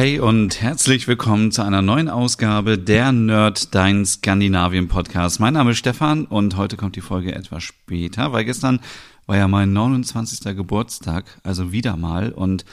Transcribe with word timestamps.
Hey 0.00 0.18
und 0.18 0.62
herzlich 0.62 1.06
willkommen 1.08 1.52
zu 1.52 1.60
einer 1.60 1.82
neuen 1.82 2.08
Ausgabe 2.08 2.78
der 2.78 3.12
Nerd 3.12 3.74
Dein 3.74 4.06
Skandinavien 4.06 4.88
Podcast. 4.88 5.40
Mein 5.40 5.52
Name 5.52 5.72
ist 5.72 5.76
Stefan 5.76 6.24
und 6.24 6.56
heute 6.56 6.78
kommt 6.78 6.96
die 6.96 7.02
Folge 7.02 7.34
etwas 7.34 7.64
später, 7.64 8.32
weil 8.32 8.46
gestern 8.46 8.80
war 9.26 9.36
ja 9.36 9.46
mein 9.46 9.74
29. 9.74 10.56
Geburtstag, 10.56 11.26
also 11.42 11.70
wieder 11.70 11.98
mal 11.98 12.32
und 12.32 12.64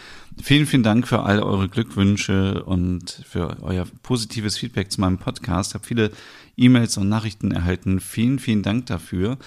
vielen, 0.42 0.66
vielen 0.66 0.84
Dank 0.84 1.06
für 1.06 1.24
all 1.24 1.44
eure 1.44 1.68
Glückwünsche 1.68 2.64
und 2.64 3.26
für 3.28 3.58
euer 3.62 3.86
positives 4.04 4.58
Feedback 4.58 4.90
zu 4.90 5.02
meinem 5.02 5.18
Podcast. 5.18 5.72
Ich 5.72 5.76
habe 5.76 5.86
viele 5.86 6.12
E-Mails 6.56 6.96
und 6.96 7.10
Nachrichten 7.10 7.52
erhalten. 7.52 8.00
Vielen, 8.00 8.40
vielen 8.40 8.64
Dank 8.64 8.86
dafür. 8.86 9.38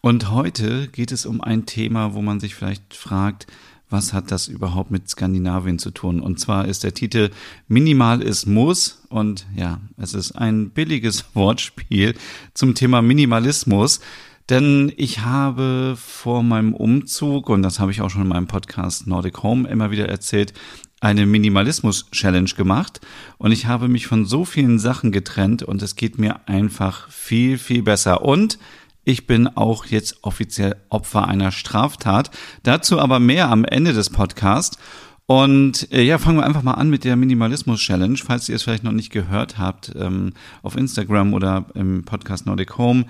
Und 0.00 0.30
heute 0.30 0.88
geht 0.88 1.12
es 1.12 1.26
um 1.26 1.42
ein 1.42 1.66
Thema, 1.66 2.14
wo 2.14 2.22
man 2.22 2.40
sich 2.40 2.54
vielleicht 2.54 2.94
fragt, 2.94 3.46
was 3.88 4.12
hat 4.12 4.30
das 4.30 4.48
überhaupt 4.48 4.90
mit 4.90 5.08
Skandinavien 5.08 5.78
zu 5.78 5.90
tun? 5.90 6.20
Und 6.20 6.40
zwar 6.40 6.66
ist 6.66 6.84
der 6.84 6.94
Titel 6.94 7.30
Minimalismus 7.68 9.02
und 9.08 9.46
ja, 9.54 9.80
es 9.96 10.14
ist 10.14 10.32
ein 10.32 10.70
billiges 10.70 11.24
Wortspiel 11.34 12.14
zum 12.54 12.74
Thema 12.74 13.02
Minimalismus. 13.02 14.00
Denn 14.48 14.92
ich 14.96 15.20
habe 15.20 15.96
vor 15.96 16.44
meinem 16.44 16.72
Umzug, 16.72 17.48
und 17.48 17.62
das 17.62 17.80
habe 17.80 17.90
ich 17.90 18.00
auch 18.00 18.10
schon 18.10 18.22
in 18.22 18.28
meinem 18.28 18.46
Podcast 18.46 19.08
Nordic 19.08 19.42
Home 19.42 19.68
immer 19.68 19.90
wieder 19.90 20.08
erzählt, 20.08 20.52
eine 21.00 21.26
Minimalismus-Challenge 21.26 22.50
gemacht 22.56 23.00
und 23.38 23.52
ich 23.52 23.66
habe 23.66 23.88
mich 23.88 24.06
von 24.06 24.24
so 24.24 24.44
vielen 24.44 24.78
Sachen 24.78 25.12
getrennt 25.12 25.62
und 25.62 25.82
es 25.82 25.94
geht 25.94 26.18
mir 26.18 26.48
einfach 26.48 27.10
viel, 27.10 27.58
viel 27.58 27.82
besser. 27.82 28.22
Und 28.22 28.58
ich 29.06 29.28
bin 29.28 29.46
auch 29.46 29.86
jetzt 29.86 30.18
offiziell 30.22 30.74
Opfer 30.88 31.28
einer 31.28 31.52
Straftat. 31.52 32.32
Dazu 32.64 32.98
aber 32.98 33.20
mehr 33.20 33.48
am 33.48 33.64
Ende 33.64 33.92
des 33.92 34.10
Podcasts. 34.10 34.78
Und 35.26 35.92
äh, 35.92 36.02
ja, 36.02 36.18
fangen 36.18 36.38
wir 36.38 36.44
einfach 36.44 36.64
mal 36.64 36.74
an 36.74 36.90
mit 36.90 37.04
der 37.04 37.14
Minimalismus-Challenge. 37.14 38.18
Falls 38.18 38.48
ihr 38.48 38.56
es 38.56 38.64
vielleicht 38.64 38.82
noch 38.82 38.90
nicht 38.90 39.10
gehört 39.10 39.58
habt, 39.58 39.92
ähm, 39.96 40.32
auf 40.62 40.76
Instagram 40.76 41.34
oder 41.34 41.66
im 41.74 42.04
Podcast 42.04 42.46
Nordic 42.46 42.78
Home. 42.78 43.06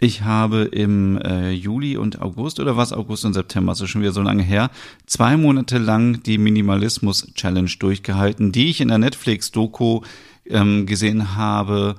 Ich 0.00 0.22
habe 0.22 0.62
im 0.62 1.18
äh, 1.18 1.50
Juli 1.50 1.98
und 1.98 2.22
August 2.22 2.58
oder 2.58 2.78
was 2.78 2.94
August 2.94 3.26
und 3.26 3.34
September, 3.34 3.72
also 3.72 3.86
schon 3.86 4.00
wieder 4.00 4.12
so 4.12 4.22
lange 4.22 4.42
her, 4.42 4.70
zwei 5.06 5.36
Monate 5.36 5.76
lang 5.76 6.22
die 6.22 6.38
Minimalismus 6.38 7.32
Challenge 7.34 7.70
durchgehalten, 7.78 8.50
die 8.50 8.70
ich 8.70 8.80
in 8.80 8.88
der 8.88 8.98
Netflix 8.98 9.52
Doku 9.52 10.00
ähm, 10.46 10.86
gesehen 10.86 11.36
habe 11.36 11.96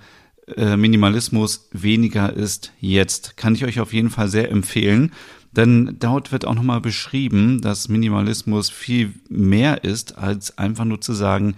äh, 0.55 0.77
Minimalismus 0.77 1.69
weniger 1.71 2.31
ist 2.33 2.71
jetzt. 2.79 3.37
Kann 3.37 3.55
ich 3.55 3.65
euch 3.65 3.79
auf 3.79 3.93
jeden 3.93 4.09
Fall 4.09 4.27
sehr 4.29 4.51
empfehlen. 4.51 5.11
Denn 5.51 5.95
dort 5.99 6.31
wird 6.31 6.45
auch 6.45 6.53
nochmal 6.53 6.81
beschrieben, 6.81 7.61
dass 7.61 7.87
Minimalismus 7.87 8.69
viel 8.69 9.13
mehr 9.29 9.83
ist, 9.83 10.17
als 10.17 10.57
einfach 10.57 10.85
nur 10.85 10.99
zu 11.01 11.13
sagen, 11.13 11.55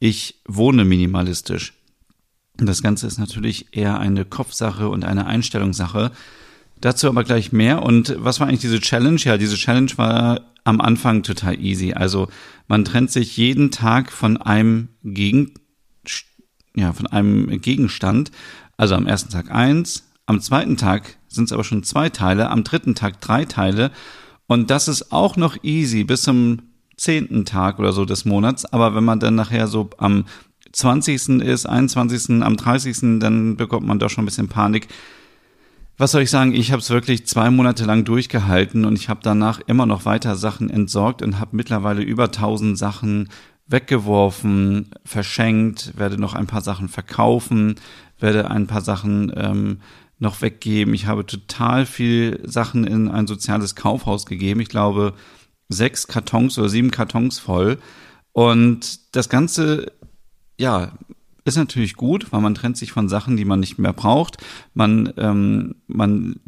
ich 0.00 0.40
wohne 0.46 0.84
minimalistisch. 0.84 1.72
Das 2.56 2.82
Ganze 2.82 3.06
ist 3.06 3.18
natürlich 3.18 3.68
eher 3.72 4.00
eine 4.00 4.24
Kopfsache 4.24 4.88
und 4.88 5.04
eine 5.04 5.26
Einstellungssache. 5.26 6.10
Dazu 6.80 7.08
aber 7.08 7.24
gleich 7.24 7.52
mehr. 7.52 7.82
Und 7.82 8.16
was 8.18 8.40
war 8.40 8.48
eigentlich 8.48 8.60
diese 8.60 8.80
Challenge? 8.80 9.20
Ja, 9.20 9.36
diese 9.36 9.56
Challenge 9.56 9.92
war 9.96 10.40
am 10.64 10.80
Anfang 10.80 11.22
total 11.22 11.58
easy. 11.60 11.92
Also 11.92 12.28
man 12.66 12.84
trennt 12.84 13.12
sich 13.12 13.36
jeden 13.36 13.70
Tag 13.70 14.10
von 14.10 14.36
einem 14.36 14.88
Gegenstand 15.04 15.65
ja, 16.76 16.92
von 16.92 17.08
einem 17.08 17.60
Gegenstand. 17.60 18.30
Also 18.76 18.94
am 18.94 19.06
ersten 19.06 19.30
Tag 19.30 19.50
eins, 19.50 20.04
am 20.26 20.40
zweiten 20.40 20.76
Tag 20.76 21.16
sind 21.28 21.44
es 21.44 21.52
aber 21.52 21.64
schon 21.64 21.82
zwei 21.82 22.08
Teile, 22.10 22.50
am 22.50 22.62
dritten 22.62 22.94
Tag 22.94 23.20
drei 23.20 23.44
Teile. 23.44 23.90
Und 24.46 24.70
das 24.70 24.86
ist 24.86 25.10
auch 25.12 25.36
noch 25.36 25.56
easy 25.64 26.04
bis 26.04 26.22
zum 26.22 26.62
zehnten 26.96 27.44
Tag 27.44 27.78
oder 27.78 27.92
so 27.92 28.04
des 28.04 28.24
Monats. 28.24 28.64
Aber 28.64 28.94
wenn 28.94 29.04
man 29.04 29.20
dann 29.20 29.34
nachher 29.34 29.66
so 29.66 29.90
am 29.98 30.24
20. 30.72 31.40
ist, 31.40 31.66
21., 31.66 32.42
am 32.42 32.56
30., 32.56 33.18
dann 33.20 33.56
bekommt 33.56 33.86
man 33.86 33.98
doch 33.98 34.10
schon 34.10 34.24
ein 34.24 34.26
bisschen 34.26 34.48
Panik. 34.48 34.88
Was 35.98 36.12
soll 36.12 36.22
ich 36.22 36.30
sagen? 36.30 36.54
Ich 36.54 36.72
habe 36.72 36.80
es 36.80 36.90
wirklich 36.90 37.26
zwei 37.26 37.50
Monate 37.50 37.84
lang 37.86 38.04
durchgehalten 38.04 38.84
und 38.84 38.98
ich 38.98 39.08
habe 39.08 39.20
danach 39.22 39.60
immer 39.66 39.86
noch 39.86 40.04
weiter 40.04 40.36
Sachen 40.36 40.68
entsorgt 40.68 41.22
und 41.22 41.40
habe 41.40 41.56
mittlerweile 41.56 42.02
über 42.02 42.24
1000 42.24 42.76
Sachen 42.76 43.30
weggeworfen, 43.66 44.90
verschenkt, 45.04 45.92
werde 45.96 46.18
noch 46.18 46.34
ein 46.34 46.46
paar 46.46 46.60
Sachen 46.60 46.88
verkaufen, 46.88 47.76
werde 48.18 48.50
ein 48.50 48.66
paar 48.66 48.80
Sachen 48.80 49.32
ähm, 49.36 49.80
noch 50.18 50.40
weggeben. 50.40 50.94
Ich 50.94 51.06
habe 51.06 51.26
total 51.26 51.84
viel 51.84 52.40
Sachen 52.44 52.84
in 52.84 53.08
ein 53.08 53.26
soziales 53.26 53.74
Kaufhaus 53.74 54.26
gegeben. 54.26 54.60
Ich 54.60 54.68
glaube, 54.68 55.14
sechs 55.68 56.06
Kartons 56.06 56.58
oder 56.58 56.68
sieben 56.68 56.90
Kartons 56.90 57.38
voll. 57.38 57.78
Und 58.32 59.14
das 59.16 59.28
Ganze, 59.28 59.92
ja, 60.58 60.92
ist 61.44 61.56
natürlich 61.56 61.94
gut, 61.94 62.32
weil 62.32 62.40
man 62.40 62.54
trennt 62.54 62.76
sich 62.76 62.92
von 62.92 63.08
Sachen, 63.08 63.36
die 63.36 63.44
man 63.44 63.60
nicht 63.60 63.78
mehr 63.78 63.92
braucht. 63.92 64.38
Man, 64.74 65.12
ähm, 65.16 65.76
man 65.86 66.40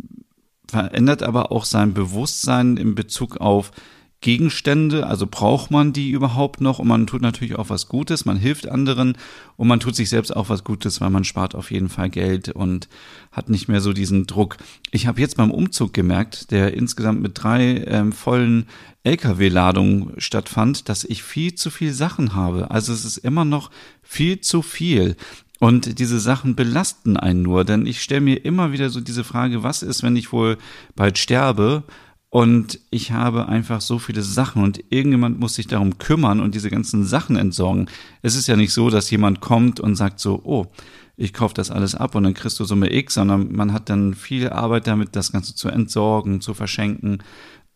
verändert 0.68 1.22
aber 1.22 1.52
auch 1.52 1.64
sein 1.64 1.94
Bewusstsein 1.94 2.76
in 2.76 2.94
Bezug 2.94 3.38
auf 3.38 3.72
Gegenstände, 4.20 5.06
also 5.06 5.28
braucht 5.30 5.70
man 5.70 5.92
die 5.92 6.10
überhaupt 6.10 6.60
noch 6.60 6.80
und 6.80 6.88
man 6.88 7.06
tut 7.06 7.22
natürlich 7.22 7.54
auch 7.54 7.70
was 7.70 7.86
Gutes, 7.86 8.24
man 8.24 8.36
hilft 8.36 8.68
anderen 8.68 9.16
und 9.56 9.68
man 9.68 9.78
tut 9.78 9.94
sich 9.94 10.08
selbst 10.08 10.34
auch 10.34 10.48
was 10.48 10.64
Gutes, 10.64 11.00
weil 11.00 11.10
man 11.10 11.22
spart 11.22 11.54
auf 11.54 11.70
jeden 11.70 11.88
Fall 11.88 12.10
Geld 12.10 12.48
und 12.48 12.88
hat 13.30 13.48
nicht 13.48 13.68
mehr 13.68 13.80
so 13.80 13.92
diesen 13.92 14.26
Druck. 14.26 14.56
Ich 14.90 15.06
habe 15.06 15.20
jetzt 15.20 15.36
beim 15.36 15.52
Umzug 15.52 15.94
gemerkt, 15.94 16.50
der 16.50 16.74
insgesamt 16.74 17.22
mit 17.22 17.32
drei 17.42 17.84
ähm, 17.86 18.10
vollen 18.10 18.66
Lkw-Ladungen 19.04 20.14
stattfand, 20.18 20.88
dass 20.88 21.04
ich 21.04 21.22
viel 21.22 21.54
zu 21.54 21.70
viel 21.70 21.92
Sachen 21.92 22.34
habe. 22.34 22.72
Also 22.72 22.92
es 22.92 23.04
ist 23.04 23.18
immer 23.18 23.44
noch 23.44 23.70
viel 24.02 24.40
zu 24.40 24.62
viel. 24.62 25.16
Und 25.60 25.98
diese 25.98 26.20
Sachen 26.20 26.54
belasten 26.54 27.16
einen 27.16 27.42
nur, 27.42 27.64
denn 27.64 27.86
ich 27.86 28.00
stelle 28.00 28.20
mir 28.20 28.44
immer 28.44 28.72
wieder 28.72 28.90
so 28.90 29.00
diese 29.00 29.24
Frage, 29.24 29.62
was 29.62 29.82
ist, 29.82 30.02
wenn 30.02 30.16
ich 30.16 30.32
wohl 30.32 30.56
bald 30.94 31.18
sterbe? 31.18 31.82
Und 32.30 32.80
ich 32.90 33.12
habe 33.12 33.48
einfach 33.48 33.80
so 33.80 33.98
viele 33.98 34.22
Sachen 34.22 34.62
und 34.62 34.84
irgendjemand 34.90 35.40
muss 35.40 35.54
sich 35.54 35.66
darum 35.66 35.96
kümmern 35.98 36.40
und 36.40 36.54
diese 36.54 36.68
ganzen 36.68 37.04
Sachen 37.04 37.36
entsorgen. 37.36 37.88
Es 38.20 38.36
ist 38.36 38.48
ja 38.48 38.56
nicht 38.56 38.72
so, 38.72 38.90
dass 38.90 39.10
jemand 39.10 39.40
kommt 39.40 39.80
und 39.80 39.96
sagt 39.96 40.20
so, 40.20 40.42
oh, 40.44 40.66
ich 41.16 41.32
kaufe 41.32 41.54
das 41.54 41.70
alles 41.70 41.94
ab 41.94 42.14
und 42.14 42.24
dann 42.24 42.34
kriegst 42.34 42.60
du 42.60 42.64
Summe 42.64 42.92
X, 42.92 43.14
sondern 43.14 43.52
man 43.52 43.72
hat 43.72 43.88
dann 43.88 44.14
viel 44.14 44.50
Arbeit 44.50 44.86
damit, 44.86 45.16
das 45.16 45.32
Ganze 45.32 45.54
zu 45.54 45.68
entsorgen, 45.68 46.40
zu 46.40 46.52
verschenken, 46.52 47.22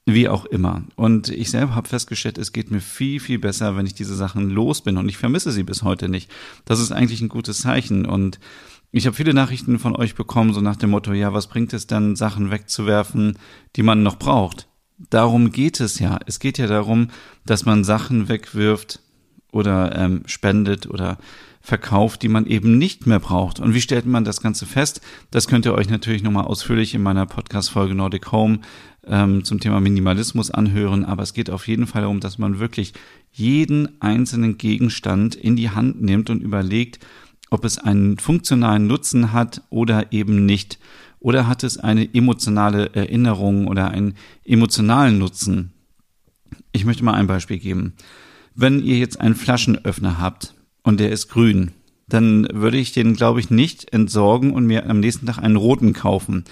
wie 0.05 0.29
auch 0.29 0.45
immer. 0.47 0.84
Und 0.97 1.29
ich 1.29 1.51
selber 1.51 1.75
habe 1.75 1.89
festgestellt, 1.89 2.37
es 2.37 2.53
geht 2.53 2.71
mir 2.71 2.81
viel, 2.81 3.21
viel 3.21 3.39
besser, 3.39 3.77
wenn 3.77 3.87
ich 3.87 3.95
diese 3.95 4.15
Sachen 4.15 4.51
los 4.51 4.83
bin 4.83 4.97
und 4.97 5.09
ich 5.09 5.17
vermisse 5.17 5.51
sie 5.51 5.63
bis 5.63 5.83
heute 5.83 6.09
nicht. 6.09 6.31
Das 6.65 6.79
ist 6.79 6.93
eigentlich 6.93 7.21
ein 7.21 7.29
gutes 7.29 7.61
Zeichen 7.63 8.05
und 8.05 8.39
ich 8.92 9.06
habe 9.06 9.16
viele 9.16 9.32
Nachrichten 9.32 9.78
von 9.78 9.97
euch 9.97 10.14
bekommen, 10.14 10.53
so 10.53 10.60
nach 10.60 10.76
dem 10.76 10.91
Motto, 10.91 11.14
ja, 11.14 11.32
was 11.32 11.47
bringt 11.47 11.72
es 11.72 11.86
dann, 11.86 12.14
Sachen 12.14 12.50
wegzuwerfen, 12.50 13.38
die 13.75 13.82
man 13.82 14.03
noch 14.03 14.19
braucht? 14.19 14.69
Darum 15.10 15.50
geht 15.50 15.80
es 15.80 15.98
ja. 15.98 16.19
Es 16.26 16.38
geht 16.38 16.58
ja 16.58 16.66
darum, 16.66 17.08
dass 17.47 17.64
man 17.64 17.84
Sachen 17.84 18.28
wegwirft 18.28 19.00
oder 19.50 19.97
ähm, 19.97 20.22
spendet 20.26 20.86
oder 20.89 21.18
verkauft, 21.62 22.22
die 22.22 22.28
man 22.28 22.47
eben 22.47 22.77
nicht 22.77 23.06
mehr 23.06 23.21
braucht. 23.21 23.60
Und 23.60 23.72
wie 23.72 23.80
stellt 23.80 24.04
man 24.04 24.24
das 24.24 24.42
Ganze 24.42 24.66
fest? 24.66 25.00
Das 25.30 25.48
könnt 25.48 25.65
ihr 25.65 25.74
euch 25.74 25.88
natürlich 25.88 26.22
nochmal 26.22 26.45
ausführlich 26.45 26.95
in 26.95 27.03
meiner 27.03 27.24
Podcast-Folge 27.24 27.95
Nordic 27.95 28.30
Home 28.33 28.60
ähm, 29.06 29.45
zum 29.45 29.60
Thema 29.60 29.80
Minimalismus 29.80 30.50
anhören. 30.50 31.04
Aber 31.04 31.22
es 31.22 31.34
geht 31.34 31.50
auf 31.50 31.68
jeden 31.68 31.86
Fall 31.86 32.03
darum, 32.03 32.21
dass 32.21 32.36
man 32.36 32.59
wirklich 32.59 32.95
jeden 33.30 34.03
einzelnen 34.03 34.59
Gegenstand 34.59 35.34
in 35.34 35.56
die 35.56 35.71
Hand 35.71 36.03
nimmt 36.03 36.30
und 36.30 36.42
überlegt, 36.42 36.98
ob 37.53 37.65
es 37.66 37.78
einen 37.78 38.19
funktionalen 38.19 38.87
Nutzen 38.87 39.33
hat 39.33 39.63
oder 39.69 40.10
eben 40.13 40.47
nicht. 40.47 40.78
Oder 41.21 41.47
hat 41.47 41.63
es 41.63 41.77
eine 41.77 42.13
emotionale 42.15 42.95
Erinnerung 42.95 43.69
oder 43.69 43.91
einen 43.91 44.15
emotionalen 44.45 45.19
Nutzen? 45.19 45.72
Ich 46.72 46.84
möchte 46.84 47.04
mal 47.04 47.15
ein 47.15 47.27
Beispiel 47.27 47.59
geben. 47.59 47.93
Wenn 48.54 48.83
ihr 48.83 48.97
jetzt 48.97 49.21
einen 49.21 49.34
Flaschenöffner 49.34 50.19
habt 50.19 50.54
und 50.83 50.99
der 50.99 51.13
ist 51.13 51.28
grün, 51.28 51.72
dann 52.09 52.49
würde 52.53 52.78
ich 52.78 52.93
den, 52.93 53.15
glaube 53.15 53.41
ich, 53.41 53.51
nicht 53.51 53.93
entsorgen 53.93 54.53
und 54.53 54.66
mir 54.66 54.89
am 54.89 55.01
nächsten 55.01 55.27
Tag 55.27 55.39
einen 55.39 55.57
roten 55.57 55.93
kaufen. 55.93 56.45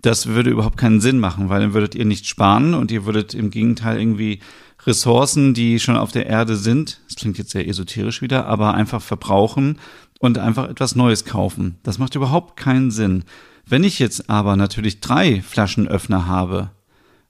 Das 0.00 0.26
würde 0.26 0.50
überhaupt 0.50 0.78
keinen 0.78 1.00
Sinn 1.00 1.20
machen, 1.20 1.48
weil 1.48 1.60
dann 1.60 1.74
würdet 1.74 1.94
ihr 1.94 2.04
nicht 2.04 2.26
sparen 2.26 2.74
und 2.74 2.90
ihr 2.90 3.04
würdet 3.04 3.34
im 3.34 3.50
Gegenteil 3.50 3.98
irgendwie 3.98 4.40
Ressourcen, 4.86 5.54
die 5.54 5.80
schon 5.80 5.96
auf 5.96 6.12
der 6.12 6.26
Erde 6.26 6.56
sind, 6.56 7.00
das 7.06 7.16
klingt 7.16 7.38
jetzt 7.38 7.50
sehr 7.50 7.66
esoterisch 7.66 8.22
wieder, 8.22 8.46
aber 8.46 8.74
einfach 8.74 9.02
verbrauchen 9.02 9.78
und 10.18 10.38
einfach 10.38 10.68
etwas 10.68 10.96
Neues 10.96 11.24
kaufen. 11.24 11.76
Das 11.82 11.98
macht 11.98 12.14
überhaupt 12.14 12.56
keinen 12.56 12.90
Sinn. 12.90 13.24
Wenn 13.66 13.84
ich 13.84 13.98
jetzt 13.98 14.30
aber 14.30 14.56
natürlich 14.56 15.00
drei 15.00 15.42
Flaschenöffner 15.42 16.26
habe 16.26 16.70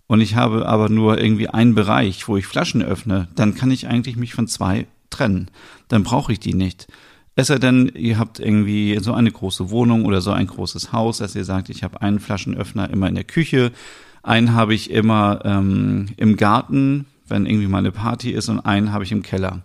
und 0.07 0.21
ich 0.21 0.37
habe 0.37 0.67
aber 0.67 0.89
nur 0.89 1.19
irgendwie 1.19 1.49
einen 1.49 1.75
Bereich, 1.75 2.29
wo 2.29 2.37
ich 2.37 2.47
Flaschen 2.47 2.83
öffne, 2.83 3.29
dann 3.35 3.55
kann 3.55 3.71
ich 3.71 3.89
eigentlich 3.89 4.17
mich 4.17 4.35
von 4.35 4.47
zwei 4.47 4.87
trennen. 5.11 5.51
Dann 5.89 6.03
brauche 6.03 6.33
ich 6.33 6.41
die 6.41 6.55
nicht. 6.55 6.89
Es 7.37 7.49
sei 7.49 7.59
denn, 7.59 7.91
ihr 7.95 8.19
habt 8.19 8.41
irgendwie 8.41 8.99
so 9.01 9.13
eine 9.13 9.31
große 9.31 9.71
Wohnung 9.71 10.07
oder 10.07 10.21
so 10.21 10.31
ein 10.31 10.47
großes 10.47 10.93
Haus, 10.93 11.19
dass 11.19 11.35
ihr 11.35 11.45
sagt, 11.45 11.69
ich 11.69 11.83
habe 11.85 12.01
einen 12.01 12.19
Flaschenöffner 12.19 12.89
immer 12.91 13.09
in 13.09 13.15
der 13.15 13.25
Küche, 13.25 13.73
einen 14.23 14.55
habe 14.55 14.75
ich 14.75 14.91
immer 14.91 15.41
ähm, 15.45 16.07
im 16.17 16.37
Garten, 16.37 17.07
wenn 17.29 17.47
irgendwie 17.47 17.67
mal 17.69 17.79
eine 17.79 17.93
Party 17.93 18.31
ist, 18.31 18.49
und 18.49 18.61
einen 18.61 18.93
habe 18.93 19.05
ich 19.05 19.13
im 19.13 19.23
Keller. 19.23 19.63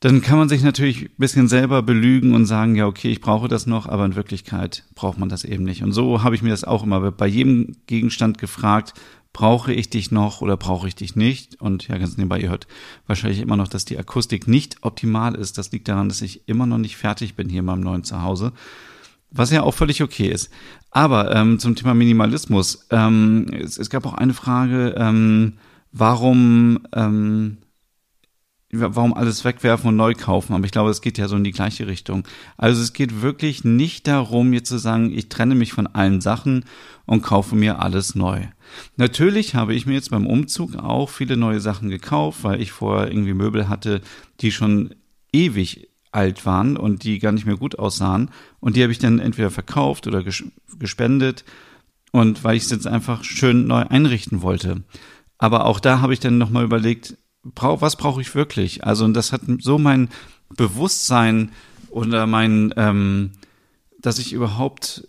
Dann 0.00 0.20
kann 0.22 0.38
man 0.38 0.48
sich 0.48 0.62
natürlich 0.62 1.06
ein 1.06 1.10
bisschen 1.18 1.48
selber 1.48 1.82
belügen 1.82 2.34
und 2.34 2.46
sagen, 2.46 2.76
ja, 2.76 2.86
okay, 2.86 3.10
ich 3.10 3.20
brauche 3.20 3.48
das 3.48 3.66
noch, 3.66 3.86
aber 3.86 4.04
in 4.04 4.14
Wirklichkeit 4.14 4.84
braucht 4.94 5.18
man 5.18 5.28
das 5.28 5.44
eben 5.44 5.64
nicht. 5.64 5.82
Und 5.82 5.92
so 5.92 6.22
habe 6.22 6.36
ich 6.36 6.42
mir 6.42 6.50
das 6.50 6.62
auch 6.62 6.84
immer 6.84 7.10
bei 7.10 7.26
jedem 7.26 7.76
Gegenstand 7.86 8.38
gefragt, 8.38 8.94
brauche 9.32 9.72
ich 9.72 9.90
dich 9.90 10.10
noch 10.10 10.40
oder 10.40 10.56
brauche 10.56 10.86
ich 10.86 10.94
dich 10.94 11.16
nicht? 11.16 11.60
Und 11.60 11.88
ja, 11.88 11.98
ganz 11.98 12.16
nebenbei, 12.16 12.40
ihr 12.40 12.48
hört 12.48 12.68
wahrscheinlich 13.06 13.40
immer 13.40 13.56
noch, 13.56 13.68
dass 13.68 13.84
die 13.84 13.98
Akustik 13.98 14.46
nicht 14.46 14.76
optimal 14.82 15.34
ist. 15.34 15.58
Das 15.58 15.72
liegt 15.72 15.88
daran, 15.88 16.08
dass 16.08 16.22
ich 16.22 16.48
immer 16.48 16.66
noch 16.66 16.78
nicht 16.78 16.96
fertig 16.96 17.34
bin 17.34 17.48
hier 17.48 17.60
in 17.60 17.66
meinem 17.66 17.82
neuen 17.82 18.04
Zuhause. 18.04 18.52
Was 19.30 19.50
ja 19.50 19.62
auch 19.62 19.74
völlig 19.74 20.02
okay 20.02 20.28
ist. 20.28 20.50
Aber 20.90 21.34
ähm, 21.34 21.58
zum 21.58 21.76
Thema 21.76 21.94
Minimalismus. 21.94 22.86
Ähm, 22.90 23.46
es, 23.52 23.78
es 23.78 23.90
gab 23.90 24.06
auch 24.06 24.14
eine 24.14 24.32
Frage, 24.32 24.94
ähm, 24.96 25.54
warum 25.92 26.80
ähm, 26.94 27.58
warum 28.70 29.14
alles 29.14 29.44
wegwerfen 29.44 29.88
und 29.88 29.96
neu 29.96 30.14
kaufen, 30.14 30.52
aber 30.52 30.64
ich 30.64 30.72
glaube, 30.72 30.90
es 30.90 31.00
geht 31.00 31.16
ja 31.16 31.26
so 31.26 31.36
in 31.36 31.44
die 31.44 31.52
gleiche 31.52 31.86
Richtung. 31.86 32.26
Also 32.56 32.82
es 32.82 32.92
geht 32.92 33.22
wirklich 33.22 33.64
nicht 33.64 34.06
darum, 34.06 34.52
jetzt 34.52 34.68
zu 34.68 34.78
sagen, 34.78 35.10
ich 35.16 35.30
trenne 35.30 35.54
mich 35.54 35.72
von 35.72 35.86
allen 35.86 36.20
Sachen 36.20 36.64
und 37.06 37.22
kaufe 37.22 37.56
mir 37.56 37.80
alles 37.80 38.14
neu. 38.14 38.46
Natürlich 38.96 39.54
habe 39.54 39.74
ich 39.74 39.86
mir 39.86 39.94
jetzt 39.94 40.10
beim 40.10 40.26
Umzug 40.26 40.76
auch 40.76 41.08
viele 41.08 41.38
neue 41.38 41.60
Sachen 41.60 41.88
gekauft, 41.88 42.44
weil 42.44 42.60
ich 42.60 42.72
vorher 42.72 43.10
irgendwie 43.10 43.34
Möbel 43.34 43.68
hatte, 43.68 44.02
die 44.40 44.52
schon 44.52 44.94
ewig 45.32 45.88
alt 46.12 46.44
waren 46.44 46.76
und 46.76 47.04
die 47.04 47.18
gar 47.18 47.32
nicht 47.32 47.46
mehr 47.46 47.56
gut 47.56 47.78
aussahen. 47.78 48.30
Und 48.60 48.76
die 48.76 48.82
habe 48.82 48.92
ich 48.92 48.98
dann 48.98 49.18
entweder 49.18 49.50
verkauft 49.50 50.06
oder 50.06 50.22
gespendet 50.78 51.44
und 52.12 52.44
weil 52.44 52.56
ich 52.56 52.64
es 52.64 52.70
jetzt 52.70 52.86
einfach 52.86 53.24
schön 53.24 53.66
neu 53.66 53.82
einrichten 53.82 54.42
wollte. 54.42 54.82
Aber 55.38 55.66
auch 55.66 55.80
da 55.80 56.00
habe 56.00 56.12
ich 56.12 56.20
dann 56.20 56.36
nochmal 56.36 56.64
überlegt, 56.64 57.16
brauch, 57.44 57.80
was 57.80 57.96
brauche 57.96 58.20
ich 58.20 58.34
wirklich? 58.34 58.84
Also, 58.84 59.04
und 59.04 59.14
das 59.14 59.32
hat 59.32 59.42
so 59.60 59.78
mein 59.78 60.08
Bewusstsein 60.50 61.52
oder 61.90 62.26
mein, 62.26 62.72
ähm, 62.76 63.32
dass 63.98 64.18
ich 64.18 64.32
überhaupt 64.32 65.08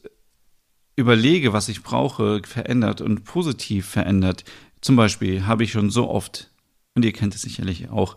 überlege, 0.95 1.53
was 1.53 1.69
ich 1.69 1.83
brauche, 1.83 2.41
verändert 2.45 3.01
und 3.01 3.23
positiv 3.23 3.87
verändert. 3.87 4.43
Zum 4.81 4.95
Beispiel 4.95 5.45
habe 5.45 5.63
ich 5.63 5.71
schon 5.71 5.89
so 5.89 6.09
oft, 6.09 6.51
und 6.95 7.05
ihr 7.05 7.13
kennt 7.13 7.35
es 7.35 7.41
sicherlich 7.41 7.89
auch, 7.89 8.15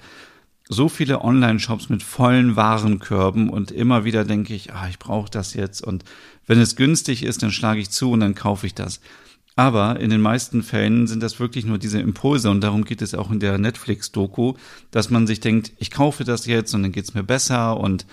so 0.68 0.88
viele 0.88 1.22
Online-Shops 1.22 1.88
mit 1.88 2.02
vollen 2.02 2.56
Warenkörben 2.56 3.50
und 3.50 3.70
immer 3.70 4.04
wieder 4.04 4.24
denke 4.24 4.54
ich, 4.54 4.72
ah, 4.72 4.88
ich 4.88 4.98
brauche 4.98 5.30
das 5.30 5.54
jetzt 5.54 5.82
und 5.82 6.04
wenn 6.46 6.58
es 6.58 6.76
günstig 6.76 7.24
ist, 7.24 7.42
dann 7.42 7.52
schlage 7.52 7.80
ich 7.80 7.90
zu 7.90 8.10
und 8.10 8.20
dann 8.20 8.34
kaufe 8.34 8.66
ich 8.66 8.74
das. 8.74 9.00
Aber 9.54 10.00
in 10.00 10.10
den 10.10 10.20
meisten 10.20 10.62
Fällen 10.62 11.06
sind 11.06 11.22
das 11.22 11.38
wirklich 11.38 11.66
nur 11.66 11.78
diese 11.78 12.00
Impulse 12.00 12.50
und 12.50 12.62
darum 12.62 12.84
geht 12.84 13.02
es 13.02 13.14
auch 13.14 13.31
in 13.31 13.40
der 13.40 13.58
Netflix-Doku, 13.58 14.54
dass 14.90 15.10
man 15.10 15.26
sich 15.26 15.40
denkt, 15.40 15.72
ich 15.78 15.90
kaufe 15.90 16.25
das 16.25 16.46
jetzt 16.46 16.75
und 16.75 16.82
dann 16.82 16.93
geht's 16.93 17.14
mir 17.14 17.22
besser 17.22 17.78
und 17.78 18.06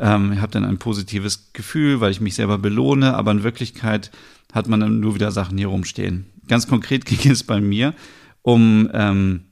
ähm, 0.00 0.40
habe 0.40 0.52
dann 0.52 0.64
ein 0.64 0.78
positives 0.78 1.52
Gefühl, 1.52 2.00
weil 2.00 2.10
ich 2.10 2.20
mich 2.20 2.34
selber 2.34 2.58
belohne, 2.58 3.14
aber 3.14 3.30
in 3.30 3.44
Wirklichkeit 3.44 4.10
hat 4.52 4.66
man 4.66 4.80
dann 4.80 4.98
nur 4.98 5.14
wieder 5.14 5.30
Sachen 5.30 5.58
hier 5.58 5.68
rumstehen. 5.68 6.26
Ganz 6.48 6.66
konkret 6.66 7.04
ging 7.06 7.30
es 7.30 7.44
bei 7.44 7.60
mir 7.60 7.94
um, 8.42 8.90
ähm, 8.92 9.44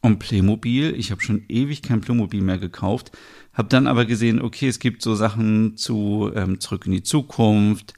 um 0.00 0.18
Playmobil. 0.18 0.94
Ich 0.96 1.10
habe 1.10 1.20
schon 1.20 1.44
ewig 1.48 1.82
kein 1.82 2.00
Playmobil 2.00 2.40
mehr 2.40 2.58
gekauft, 2.58 3.12
habe 3.52 3.68
dann 3.68 3.86
aber 3.86 4.06
gesehen, 4.06 4.40
okay, 4.40 4.68
es 4.68 4.78
gibt 4.78 5.02
so 5.02 5.14
Sachen 5.14 5.76
zu 5.76 6.30
ähm, 6.34 6.60
Zurück 6.60 6.86
in 6.86 6.92
die 6.92 7.02
Zukunft, 7.02 7.92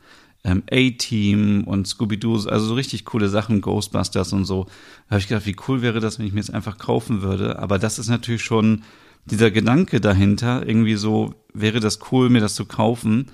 ähm, 0.49 0.63
A-Team 0.71 1.65
und 1.65 1.87
Scooby-Doo, 1.87 2.49
also 2.49 2.67
so 2.67 2.75
richtig 2.75 3.05
coole 3.05 3.29
Sachen, 3.29 3.61
Ghostbusters 3.61 4.33
und 4.33 4.45
so. 4.45 4.65
Da 4.65 5.13
habe 5.13 5.21
ich 5.21 5.29
gedacht, 5.29 5.47
wie 5.47 5.57
cool 5.69 5.83
wäre 5.83 6.01
das, 6.01 6.19
wenn 6.19 6.27
ich 6.27 6.33
mir 6.33 6.41
jetzt 6.41 6.55
einfach 6.55 6.79
kaufen 6.79 7.23
würde. 7.23 7.59
Aber 7.59 7.79
das 7.79 7.99
ist 7.99 8.09
natürlich 8.09 8.43
schon 8.43 8.83
dieser 9.27 9.51
Gedanke 9.51 10.01
dahinter, 10.01 10.67
irgendwie 10.67 10.95
so, 10.95 11.35
wäre 11.53 11.81
das 11.81 11.99
cool, 12.11 12.31
mir 12.31 12.41
das 12.41 12.55
zu 12.55 12.65
kaufen, 12.65 13.27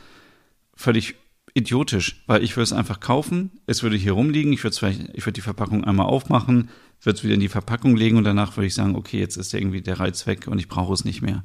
völlig 0.75 1.14
idiotisch, 1.55 2.25
weil 2.26 2.43
ich 2.43 2.56
würde 2.56 2.64
es 2.64 2.72
einfach 2.72 2.99
kaufen, 2.99 3.52
es 3.67 3.84
würde 3.84 3.96
hier 3.96 4.12
rumliegen, 4.12 4.52
ich 4.52 4.64
würde 4.64 4.76
vielleicht, 4.76 5.00
ich 5.14 5.25
würde 5.25 5.34
die 5.34 5.40
Verpackung 5.40 5.84
einmal 5.84 6.06
aufmachen, 6.06 6.69
würde 7.00 7.17
es 7.17 7.22
wieder 7.22 7.34
in 7.34 7.40
die 7.40 7.49
Verpackung 7.49 7.96
legen 7.96 8.17
und 8.17 8.25
danach 8.25 8.56
würde 8.56 8.67
ich 8.67 8.75
sagen, 8.75 8.96
okay, 8.96 9.20
jetzt 9.20 9.37
ist 9.37 9.55
irgendwie 9.55 9.82
der 9.82 10.00
Reiz 10.00 10.26
weg 10.26 10.49
und 10.49 10.58
ich 10.58 10.67
brauche 10.67 10.93
es 10.93 11.05
nicht 11.05 11.22
mehr. 11.22 11.44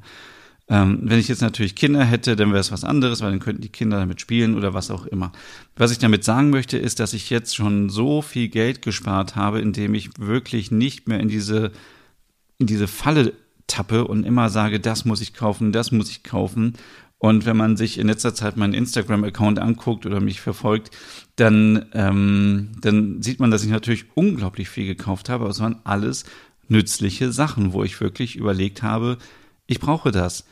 Ähm, 0.70 1.00
wenn 1.02 1.18
ich 1.18 1.26
jetzt 1.26 1.42
natürlich 1.42 1.74
Kinder 1.74 2.04
hätte, 2.04 2.36
dann 2.36 2.50
wäre 2.50 2.60
es 2.60 2.70
was 2.70 2.84
anderes, 2.84 3.20
weil 3.20 3.32
dann 3.32 3.40
könnten 3.40 3.60
die 3.60 3.70
Kinder 3.70 3.98
damit 3.98 4.20
spielen 4.20 4.54
oder 4.54 4.72
was 4.72 4.92
auch 4.92 5.04
immer. 5.04 5.32
Was 5.76 5.90
ich 5.90 5.98
damit 5.98 6.22
sagen 6.22 6.50
möchte, 6.50 6.78
ist, 6.78 7.00
dass 7.00 7.12
ich 7.12 7.28
jetzt 7.28 7.56
schon 7.56 7.90
so 7.90 8.22
viel 8.22 8.48
Geld 8.48 8.80
gespart 8.80 9.34
habe, 9.34 9.60
indem 9.60 9.94
ich 9.94 10.10
wirklich 10.18 10.70
nicht 10.70 11.08
mehr 11.08 11.18
in 11.18 11.28
diese, 11.28 11.72
in 12.58 12.68
diese 12.68 12.86
Falle 12.86 13.32
tappe 13.66 14.06
und 14.06 14.24
immer 14.24 14.48
sage, 14.48 14.78
das 14.78 15.04
muss 15.04 15.20
ich 15.20 15.34
kaufen, 15.34 15.72
das 15.72 15.90
muss 15.90 16.08
ich 16.08 16.22
kaufen. 16.22 16.74
Und 17.18 17.46
wenn 17.46 17.56
man 17.56 17.76
sich 17.76 17.98
in 17.98 18.06
letzter 18.06 18.32
Zeit 18.32 18.56
meinen 18.56 18.72
Instagram-Account 18.72 19.58
anguckt 19.58 20.06
oder 20.06 20.20
mich 20.20 20.40
verfolgt, 20.40 20.96
dann, 21.34 21.86
ähm, 21.94 22.70
dann 22.80 23.22
sieht 23.22 23.40
man, 23.40 23.50
dass 23.50 23.64
ich 23.64 23.70
natürlich 23.70 24.04
unglaublich 24.14 24.68
viel 24.68 24.86
gekauft 24.86 25.28
habe. 25.28 25.44
Aber 25.44 25.50
es 25.50 25.60
waren 25.60 25.80
alles 25.82 26.24
nützliche 26.68 27.32
Sachen, 27.32 27.72
wo 27.72 27.82
ich 27.82 28.00
wirklich 28.00 28.36
überlegt 28.36 28.84
habe, 28.84 29.18
ich 29.66 29.80
brauche 29.80 30.12
das. 30.12 30.44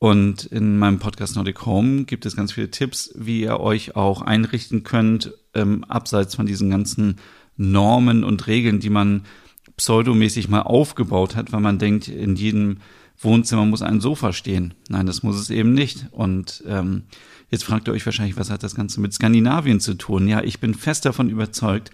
Und 0.00 0.46
in 0.46 0.78
meinem 0.78 0.98
Podcast 0.98 1.36
Nordic 1.36 1.66
Home 1.66 2.04
gibt 2.04 2.24
es 2.24 2.34
ganz 2.34 2.52
viele 2.52 2.70
Tipps, 2.70 3.12
wie 3.16 3.42
ihr 3.42 3.60
euch 3.60 3.96
auch 3.96 4.22
einrichten 4.22 4.82
könnt, 4.82 5.34
ähm, 5.52 5.84
abseits 5.84 6.34
von 6.34 6.46
diesen 6.46 6.70
ganzen 6.70 7.16
Normen 7.58 8.24
und 8.24 8.46
Regeln, 8.46 8.80
die 8.80 8.88
man 8.88 9.26
pseudomäßig 9.76 10.48
mal 10.48 10.62
aufgebaut 10.62 11.36
hat, 11.36 11.52
weil 11.52 11.60
man 11.60 11.78
denkt, 11.78 12.08
in 12.08 12.34
jedem 12.34 12.78
Wohnzimmer 13.18 13.66
muss 13.66 13.82
ein 13.82 14.00
Sofa 14.00 14.32
stehen. 14.32 14.72
Nein, 14.88 15.04
das 15.04 15.22
muss 15.22 15.38
es 15.38 15.50
eben 15.50 15.74
nicht. 15.74 16.06
Und 16.12 16.64
ähm, 16.66 17.02
jetzt 17.50 17.64
fragt 17.64 17.86
ihr 17.86 17.92
euch 17.92 18.06
wahrscheinlich, 18.06 18.38
was 18.38 18.48
hat 18.48 18.62
das 18.62 18.74
Ganze 18.74 19.02
mit 19.02 19.12
Skandinavien 19.12 19.80
zu 19.80 19.92
tun? 19.92 20.26
Ja, 20.28 20.42
ich 20.42 20.60
bin 20.60 20.72
fest 20.72 21.04
davon 21.04 21.28
überzeugt, 21.28 21.90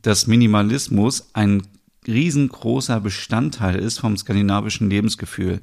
dass 0.00 0.28
Minimalismus 0.28 1.30
ein 1.32 1.64
riesengroßer 2.06 3.00
Bestandteil 3.00 3.80
ist 3.80 3.98
vom 3.98 4.16
skandinavischen 4.16 4.88
Lebensgefühl. 4.88 5.60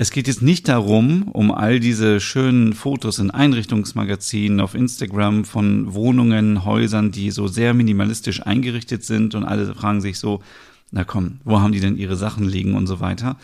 Es 0.00 0.12
geht 0.12 0.28
jetzt 0.28 0.42
nicht 0.42 0.68
darum, 0.68 1.24
um 1.32 1.50
all 1.50 1.80
diese 1.80 2.20
schönen 2.20 2.72
Fotos 2.72 3.18
in 3.18 3.32
Einrichtungsmagazinen 3.32 4.60
auf 4.60 4.76
Instagram 4.76 5.44
von 5.44 5.92
Wohnungen, 5.92 6.64
Häusern, 6.64 7.10
die 7.10 7.32
so 7.32 7.48
sehr 7.48 7.74
minimalistisch 7.74 8.46
eingerichtet 8.46 9.02
sind 9.02 9.34
und 9.34 9.42
alle 9.42 9.74
fragen 9.74 10.00
sich 10.00 10.20
so, 10.20 10.40
na 10.92 11.02
komm, 11.02 11.40
wo 11.42 11.58
haben 11.58 11.72
die 11.72 11.80
denn 11.80 11.96
ihre 11.96 12.14
Sachen 12.14 12.48
liegen 12.48 12.74
und 12.74 12.86
so 12.86 13.00
weiter. 13.00 13.38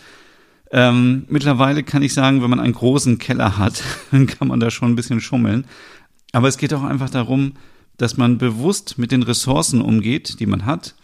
Ähm, 0.70 1.25
mittlerweile 1.28 1.82
kann 1.82 2.04
ich 2.04 2.14
sagen, 2.14 2.40
wenn 2.40 2.50
man 2.50 2.61
einen 2.61 2.75
großen 2.75 3.18
Keller 3.18 3.58
hat, 3.58 3.82
dann 4.12 4.28
kann 4.28 4.46
man 4.46 4.61
da 4.61 4.70
schon 4.70 4.92
ein 4.92 4.96
bisschen 4.96 5.20
schummeln. 5.20 5.66
Aber 6.30 6.46
es 6.46 6.56
geht 6.56 6.73
auch 6.73 6.84
einfach 6.84 7.11
darum, 7.11 7.54
dass 7.96 8.16
man 8.16 8.38
bewusst 8.38 8.96
mit 8.96 9.11
den 9.11 9.25
Ressourcen 9.25 9.82
umgeht, 9.82 10.38
die 10.38 10.46
man 10.46 10.66
hat 10.66 10.94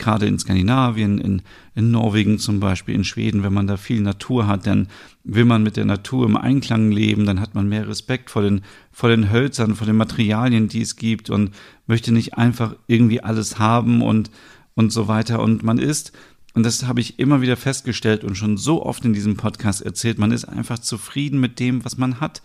gerade 0.00 0.26
in 0.26 0.38
Skandinavien, 0.38 1.18
in, 1.18 1.42
in 1.76 1.92
Norwegen 1.92 2.38
zum 2.38 2.58
Beispiel, 2.58 2.94
in 2.94 3.04
Schweden, 3.04 3.44
wenn 3.44 3.52
man 3.52 3.68
da 3.68 3.76
viel 3.76 4.00
Natur 4.00 4.48
hat, 4.48 4.66
dann 4.66 4.88
will 5.22 5.44
man 5.44 5.62
mit 5.62 5.76
der 5.76 5.84
Natur 5.84 6.26
im 6.26 6.36
Einklang 6.36 6.90
leben, 6.90 7.26
dann 7.26 7.40
hat 7.40 7.54
man 7.54 7.68
mehr 7.68 7.86
Respekt 7.86 8.30
vor 8.30 8.42
den, 8.42 8.62
vor 8.90 9.08
den 9.08 9.30
Hölzern, 9.30 9.76
vor 9.76 9.86
den 9.86 9.96
Materialien, 9.96 10.66
die 10.66 10.82
es 10.82 10.96
gibt 10.96 11.30
und 11.30 11.52
möchte 11.86 12.12
nicht 12.12 12.34
einfach 12.34 12.74
irgendwie 12.88 13.22
alles 13.22 13.58
haben 13.58 14.02
und, 14.02 14.30
und 14.74 14.92
so 14.92 15.06
weiter. 15.06 15.40
Und 15.40 15.62
man 15.62 15.78
ist, 15.78 16.12
und 16.54 16.64
das 16.64 16.86
habe 16.86 17.00
ich 17.00 17.18
immer 17.18 17.40
wieder 17.42 17.56
festgestellt 17.56 18.24
und 18.24 18.34
schon 18.34 18.56
so 18.56 18.84
oft 18.84 19.04
in 19.04 19.12
diesem 19.12 19.36
Podcast 19.36 19.82
erzählt, 19.82 20.18
man 20.18 20.32
ist 20.32 20.46
einfach 20.46 20.80
zufrieden 20.80 21.38
mit 21.38 21.60
dem, 21.60 21.84
was 21.84 21.96
man 21.96 22.20
hat. 22.20 22.42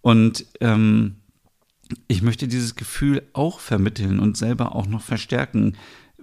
Und 0.00 0.46
ähm, 0.60 1.16
ich 2.08 2.22
möchte 2.22 2.48
dieses 2.48 2.74
Gefühl 2.74 3.22
auch 3.32 3.60
vermitteln 3.60 4.20
und 4.20 4.36
selber 4.36 4.74
auch 4.74 4.86
noch 4.86 5.02
verstärken. 5.02 5.76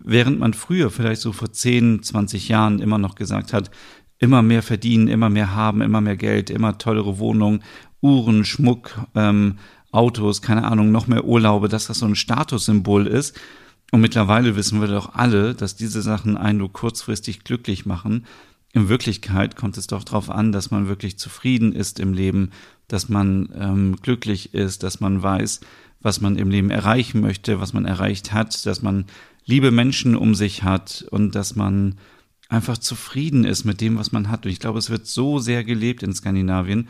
Während 0.04 0.40
man 0.40 0.54
früher, 0.54 0.92
vielleicht 0.92 1.22
so 1.22 1.34
vor 1.34 1.52
10, 1.52 2.04
20 2.04 2.50
Jahren, 2.50 2.80
immer 2.80 2.98
noch 2.98 3.16
gesagt 3.16 3.54
hat, 3.54 3.70
immer 4.18 4.42
mehr 4.42 4.64
verdienen, 4.64 5.08
immer 5.08 5.30
mehr 5.30 5.56
haben, 5.56 5.82
immer 5.82 6.02
mehr 6.02 6.18
Geld, 6.18 6.50
immer 6.50 6.78
tollere 6.78 7.20
Wohnungen, 7.20 7.64
Uhren, 8.02 8.46
Schmuck, 8.46 8.92
ähm, 9.16 9.58
Autos, 9.92 10.42
keine 10.42 10.66
Ahnung, 10.66 10.92
noch 10.92 11.08
mehr 11.08 11.26
Urlaube, 11.26 11.68
dass 11.68 11.88
das 11.88 12.00
so 12.00 12.06
ein 12.06 12.16
Statussymbol 12.16 13.08
ist, 13.08 13.40
Und 13.92 14.02
mittlerweile 14.02 14.56
wissen 14.56 14.82
wir 14.82 14.88
doch 14.88 15.16
alle, 15.16 15.56
dass 15.56 15.76
diese 15.76 16.02
Sachen 16.02 16.38
einen 16.38 16.60
nur 16.60 16.72
kurzfristig 16.72 17.44
glücklich 17.44 17.86
machen. 17.88 18.26
In 18.72 18.88
Wirklichkeit 18.88 19.56
kommt 19.56 19.78
es 19.78 19.88
doch 19.88 20.04
darauf 20.04 20.30
an, 20.30 20.52
dass 20.52 20.70
man 20.70 20.88
wirklich 20.88 21.18
zufrieden 21.18 21.74
ist 21.74 22.00
im 22.00 22.14
Leben, 22.14 22.52
dass 22.88 23.10
man 23.10 23.50
ähm, 23.56 23.96
glücklich 24.02 24.54
ist, 24.54 24.84
dass 24.84 25.00
man 25.00 25.24
weiß, 25.24 25.62
was 26.02 26.22
man 26.22 26.38
im 26.38 26.52
Leben 26.52 26.70
erreichen 26.70 27.20
möchte, 27.20 27.60
was 27.60 27.74
man 27.74 27.86
erreicht 27.86 28.32
hat, 28.32 28.66
dass 28.68 28.84
man 28.84 29.06
liebe 29.50 29.72
Menschen 29.72 30.16
um 30.16 30.36
sich 30.36 30.64
hat 30.64 31.06
und 31.10 31.34
dass 31.34 31.56
man 31.56 31.96
einfach 32.50 32.78
zufrieden 32.78 33.46
ist 33.46 33.66
mit 33.66 33.82
dem, 33.82 33.98
was 33.98 34.12
man 34.12 34.30
hat. 34.30 34.46
Und 34.46 34.52
ich 34.52 34.60
glaube, 34.60 34.78
es 34.78 34.92
wird 34.92 35.08
so 35.08 35.40
sehr 35.40 35.64
gelebt 35.64 36.04
in 36.04 36.14
Skandinavien. 36.14 36.88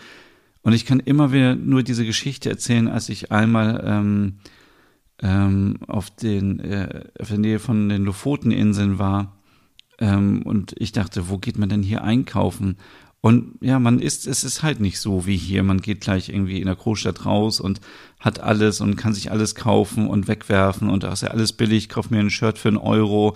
Und 0.62 0.74
ich 0.74 0.86
kann 0.86 1.00
immer 1.00 1.32
wieder 1.32 1.56
nur 1.56 1.84
diese 1.84 2.06
Geschichte 2.06 2.50
erzählen, 2.50 2.89
als 2.89 3.08
ich 3.08 3.32
einmal 3.32 3.82
ähm, 3.86 4.39
ähm, 5.22 5.78
auf, 5.88 6.12
den, 6.12 6.60
äh, 6.60 7.06
auf 7.18 7.30
der 7.30 7.38
Nähe 7.38 7.60
von 7.60 7.88
den 7.88 8.04
Lofoteninseln 8.04 9.00
war. 9.00 9.38
Ähm, 9.98 10.42
und 10.44 10.75
ich 10.78 10.92
dachte, 10.92 11.30
wo 11.30 11.38
geht 11.38 11.58
man 11.58 11.70
denn 11.70 11.82
hier 11.82 12.04
einkaufen? 12.04 12.75
Und 13.22 13.56
ja, 13.60 13.80
man 13.80 14.00
ist, 14.00 14.28
es 14.28 14.44
ist 14.44 14.64
halt 14.64 14.80
nicht 14.80 15.00
so 15.00 15.26
wie 15.26 15.36
hier. 15.36 15.64
Man 15.64 15.82
geht 15.82 16.02
gleich 16.02 16.30
irgendwie 16.30 16.60
in 16.60 16.68
der 16.68 16.76
Großstadt 16.76 17.26
raus 17.26 17.60
und 17.60 17.82
hat 18.20 18.40
alles 18.40 18.80
und 18.80 18.96
kann 18.96 19.14
sich 19.14 19.32
alles 19.32 19.56
kaufen 19.56 20.08
und 20.08 20.28
wegwerfen 20.28 20.90
und 20.90 21.04
da 21.04 21.12
ist 21.12 21.24
ja 21.24 21.30
alles 21.30 21.54
billig, 21.54 21.90
kauf 21.90 22.10
mir 22.10 22.20
ein 22.20 22.30
Shirt 22.30 22.58
für 22.58 22.70
einen 22.70 22.78
Euro. 22.78 23.36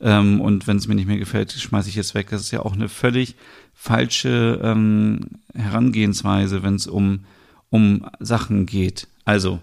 Ähm, 0.00 0.40
und 0.40 0.66
wenn 0.66 0.76
es 0.76 0.86
mir 0.86 0.94
nicht 0.94 1.06
mehr 1.06 1.18
gefällt, 1.18 1.52
schmeiße 1.52 1.88
ich 1.88 1.96
es 1.96 2.14
weg. 2.14 2.28
Das 2.30 2.42
ist 2.42 2.50
ja 2.50 2.60
auch 2.60 2.74
eine 2.74 2.88
völlig 2.88 3.34
falsche 3.72 4.60
ähm, 4.62 5.20
Herangehensweise, 5.54 6.62
wenn 6.62 6.76
es 6.76 6.86
um, 6.86 7.24
um 7.70 8.06
Sachen 8.20 8.66
geht. 8.66 9.08
Also, 9.24 9.60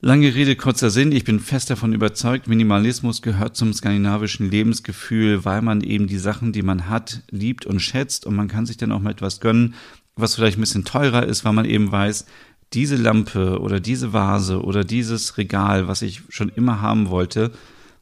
Lange 0.00 0.32
Rede, 0.32 0.54
kurzer 0.54 0.90
Sinn. 0.90 1.10
Ich 1.10 1.24
bin 1.24 1.40
fest 1.40 1.70
davon 1.70 1.92
überzeugt, 1.92 2.46
Minimalismus 2.46 3.20
gehört 3.20 3.56
zum 3.56 3.72
skandinavischen 3.72 4.48
Lebensgefühl, 4.48 5.44
weil 5.44 5.60
man 5.60 5.80
eben 5.80 6.06
die 6.06 6.18
Sachen, 6.18 6.52
die 6.52 6.62
man 6.62 6.88
hat, 6.88 7.24
liebt 7.30 7.66
und 7.66 7.80
schätzt 7.80 8.24
und 8.24 8.36
man 8.36 8.46
kann 8.46 8.64
sich 8.64 8.76
dann 8.76 8.92
auch 8.92 9.00
mal 9.00 9.10
etwas 9.10 9.40
gönnen, 9.40 9.74
was 10.14 10.36
vielleicht 10.36 10.56
ein 10.56 10.60
bisschen 10.60 10.84
teurer 10.84 11.26
ist, 11.26 11.44
weil 11.44 11.52
man 11.52 11.64
eben 11.64 11.90
weiß, 11.90 12.26
diese 12.74 12.94
Lampe 12.94 13.58
oder 13.58 13.80
diese 13.80 14.12
Vase 14.12 14.62
oder 14.62 14.84
dieses 14.84 15.36
Regal, 15.36 15.88
was 15.88 16.02
ich 16.02 16.22
schon 16.28 16.50
immer 16.50 16.80
haben 16.80 17.10
wollte, 17.10 17.50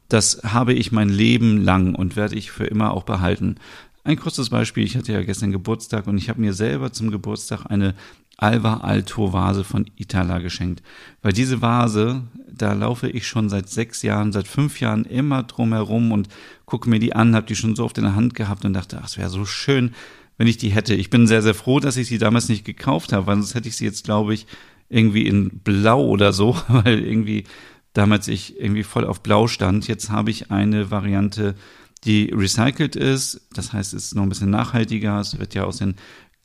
das 0.07 0.41
habe 0.43 0.73
ich 0.73 0.91
mein 0.91 1.09
Leben 1.09 1.63
lang 1.63 1.95
und 1.95 2.15
werde 2.15 2.35
ich 2.35 2.51
für 2.51 2.65
immer 2.65 2.91
auch 2.91 3.05
behalten. 3.05 3.55
Ein 4.03 4.19
kurzes 4.19 4.51
Beispiel, 4.51 4.83
ich 4.83 4.95
hatte 4.95 5.13
ja 5.13 5.23
gestern 5.23 5.51
Geburtstag 5.51 6.05
und 6.05 6.19
ich 6.19 6.29
habe 6.29 6.41
mir 6.41 6.53
selber 6.53 6.93
zum 6.93 7.09
Geburtstag 7.09 7.65
eine 7.65 7.95
Alva 8.37 8.77
Alto 8.77 9.33
Vase 9.33 9.63
von 9.63 9.89
Itala 9.95 10.39
geschenkt. 10.39 10.83
Weil 11.21 11.33
diese 11.33 11.61
Vase, 11.61 12.23
da 12.49 12.73
laufe 12.73 13.09
ich 13.09 13.27
schon 13.27 13.49
seit 13.49 13.67
sechs 13.67 14.03
Jahren, 14.03 14.31
seit 14.31 14.47
fünf 14.47 14.79
Jahren 14.79 15.05
immer 15.05 15.43
drum 15.43 15.73
herum 15.73 16.11
und 16.11 16.29
gucke 16.65 16.89
mir 16.89 16.99
die 16.99 17.15
an, 17.15 17.35
habe 17.35 17.47
die 17.47 17.55
schon 17.55 17.75
so 17.75 17.83
oft 17.83 17.97
in 17.97 18.03
der 18.03 18.15
Hand 18.15 18.35
gehabt 18.35 18.63
und 18.63 18.73
dachte, 18.73 18.99
ach, 19.01 19.07
es 19.07 19.17
wäre 19.17 19.29
so 19.29 19.45
schön, 19.45 19.95
wenn 20.37 20.47
ich 20.47 20.57
die 20.57 20.69
hätte. 20.69 20.93
Ich 20.93 21.09
bin 21.09 21.25
sehr, 21.25 21.41
sehr 21.41 21.55
froh, 21.55 21.79
dass 21.79 21.97
ich 21.97 22.07
sie 22.07 22.19
damals 22.19 22.47
nicht 22.47 22.63
gekauft 22.63 23.11
habe, 23.11 23.25
weil 23.25 23.35
sonst 23.37 23.55
hätte 23.55 23.69
ich 23.69 23.75
sie 23.75 23.85
jetzt, 23.85 24.05
glaube 24.05 24.35
ich, 24.35 24.45
irgendwie 24.89 25.25
in 25.25 25.59
Blau 25.59 26.05
oder 26.05 26.31
so, 26.31 26.55
weil 26.67 27.03
irgendwie 27.03 27.45
damals 27.93 28.27
ich 28.27 28.59
irgendwie 28.59 28.83
voll 28.83 29.05
auf 29.05 29.21
Blau 29.21 29.47
stand. 29.47 29.87
Jetzt 29.87 30.11
habe 30.11 30.29
ich 30.29 30.51
eine 30.51 30.91
Variante, 30.91 31.55
die 32.03 32.31
recycelt 32.33 32.95
ist. 32.95 33.47
Das 33.53 33.73
heißt, 33.73 33.93
es 33.95 34.05
ist 34.05 34.15
noch 34.15 34.23
ein 34.23 34.29
bisschen 34.29 34.51
nachhaltiger. 34.51 35.19
Es 35.19 35.39
wird 35.39 35.55
ja 35.55 35.63
aus 35.63 35.77
den 35.77 35.95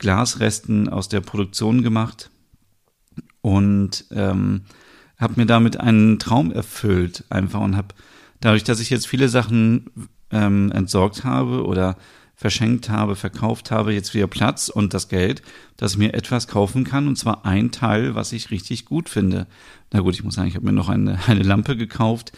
Glasresten 0.03 0.89
aus 0.89 1.09
der 1.09 1.21
Produktion 1.21 1.83
gemacht 1.83 2.31
und 3.41 4.05
ähm, 4.11 4.63
habe 5.17 5.35
mir 5.37 5.47
damit 5.47 5.79
einen 5.79 6.19
Traum 6.19 6.51
erfüllt 6.51 7.25
einfach 7.31 7.61
und 7.61 7.77
habe 7.77 7.95
dadurch, 8.41 8.65
dass 8.65 8.81
ich 8.81 8.91
jetzt 8.91 9.07
viele 9.07 9.29
Sachen 9.29 9.87
ähm, 10.33 10.73
entsorgt 10.73 11.25
habe 11.25 11.65
oder 11.65 11.97
verschenkt 12.35 12.89
habe, 12.89 13.15
verkauft 13.15 13.71
habe, 13.71 13.95
jetzt 13.95 14.13
wieder 14.15 14.27
Platz 14.27 14.69
und 14.69 14.93
das 14.93 15.09
Geld, 15.09 15.43
dass 15.77 15.93
ich 15.93 15.99
mir 15.99 16.15
etwas 16.15 16.49
kaufen 16.49 16.83
kann 16.83 17.07
und 17.07 17.17
zwar 17.17 17.47
ein 17.47 17.71
Teil, 17.71 18.17
was 18.17 18.33
ich 18.33 18.51
richtig 18.51 18.85
gut 18.85 19.09
finde. 19.09 19.47
Na 19.93 20.01
gut, 20.01 20.15
ich 20.15 20.25
muss 20.25 20.35
sagen, 20.35 20.49
ich 20.49 20.57
habe 20.57 20.67
mir 20.67 20.73
noch 20.73 20.89
eine, 20.89 21.21
eine 21.29 21.45
Lampe 21.45 21.77
gekauft, 21.77 22.33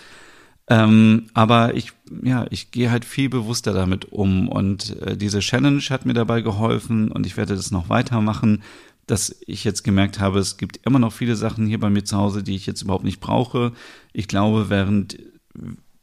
ähm, 0.66 1.26
aber 1.34 1.74
ich, 1.74 1.92
ja, 2.22 2.46
ich 2.50 2.70
gehe 2.70 2.90
halt 2.90 3.04
viel 3.04 3.28
bewusster 3.28 3.72
damit 3.72 4.06
um 4.06 4.48
und 4.48 4.98
äh, 5.02 5.16
diese 5.16 5.40
Challenge 5.40 5.82
hat 5.90 6.06
mir 6.06 6.14
dabei 6.14 6.40
geholfen 6.40 7.12
und 7.12 7.26
ich 7.26 7.36
werde 7.36 7.54
das 7.54 7.70
noch 7.70 7.90
weitermachen, 7.90 8.62
dass 9.06 9.36
ich 9.46 9.64
jetzt 9.64 9.84
gemerkt 9.84 10.20
habe, 10.20 10.38
es 10.38 10.56
gibt 10.56 10.80
immer 10.86 10.98
noch 10.98 11.12
viele 11.12 11.36
Sachen 11.36 11.66
hier 11.66 11.78
bei 11.78 11.90
mir 11.90 12.04
zu 12.04 12.16
Hause, 12.16 12.42
die 12.42 12.54
ich 12.56 12.64
jetzt 12.64 12.82
überhaupt 12.82 13.04
nicht 13.04 13.20
brauche. 13.20 13.72
Ich 14.14 14.28
glaube, 14.28 14.70
während, 14.70 15.18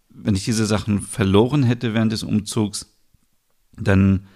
wenn 0.10 0.36
ich 0.36 0.46
diese 0.46 0.68
Sachen 0.68 1.02
verloren 1.02 1.64
hätte 1.64 1.96
während 1.96 2.12
des 2.12 2.22
Umzugs, 2.22 2.94
dann 3.76 4.28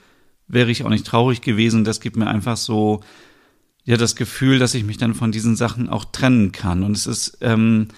wäre 0.48 0.72
ich 0.72 0.84
auch 0.84 0.90
nicht 0.90 1.06
traurig 1.06 1.42
gewesen. 1.42 1.84
Das 1.84 2.00
gibt 2.00 2.16
mir 2.16 2.28
einfach 2.28 2.58
so, 2.58 3.02
ja, 3.84 3.98
das 3.98 4.16
Gefühl, 4.16 4.58
dass 4.58 4.74
ich 4.74 4.84
mich 4.84 4.98
dann 4.98 5.14
von 5.14 5.32
diesen 5.32 5.56
Sachen 5.56 5.88
auch 5.88 6.06
trennen 6.06 6.52
kann. 6.52 6.84
Und 6.84 6.98
es 6.98 7.06
ist, 7.06 7.38
ähm, 7.42 7.90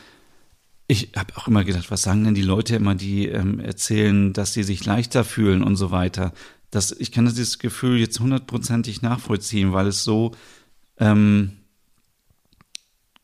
ich 0.88 1.12
habe 1.16 1.36
auch 1.36 1.48
immer 1.48 1.66
gedacht, 1.66 1.92
was 1.92 2.02
sagen 2.02 2.24
denn 2.24 2.36
die 2.36 2.42
Leute 2.42 2.76
immer, 2.76 2.96
die 2.96 3.28
ähm, 3.28 3.60
erzählen, 3.60 4.32
dass 4.34 4.54
sie 4.54 4.64
sich 4.64 4.86
leichter 4.86 5.24
fühlen 5.26 5.62
und 5.62 5.76
so 5.76 5.92
weiter. 5.92 6.34
Das, 6.72 6.92
ich 6.92 7.12
kann 7.12 7.26
dieses 7.26 7.60
Gefühl 7.60 7.98
jetzt 8.00 8.20
hundertprozentig 8.20 9.02
nachvollziehen, 9.02 9.74
weil 9.74 9.88
es 9.88 10.04
so 10.04 10.34
ähm, 10.98 11.54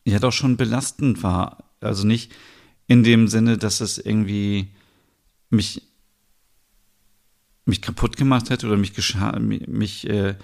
ja 0.04 0.20
doch 0.20 0.34
schon 0.34 0.58
belastend 0.58 1.24
war. 1.24 1.72
Also 1.80 2.06
nicht 2.06 2.34
in 2.88 3.04
dem 3.04 3.28
Sinne, 3.28 3.58
dass 3.58 3.80
es 3.80 3.98
irgendwie 3.98 4.68
mich 5.50 5.82
mich 7.66 7.82
kaputt 7.82 8.18
gemacht 8.18 8.50
hätte 8.50 8.68
oder 8.68 8.76
mich, 8.76 8.94
mich 9.68 10.10
äh, 10.10 10.36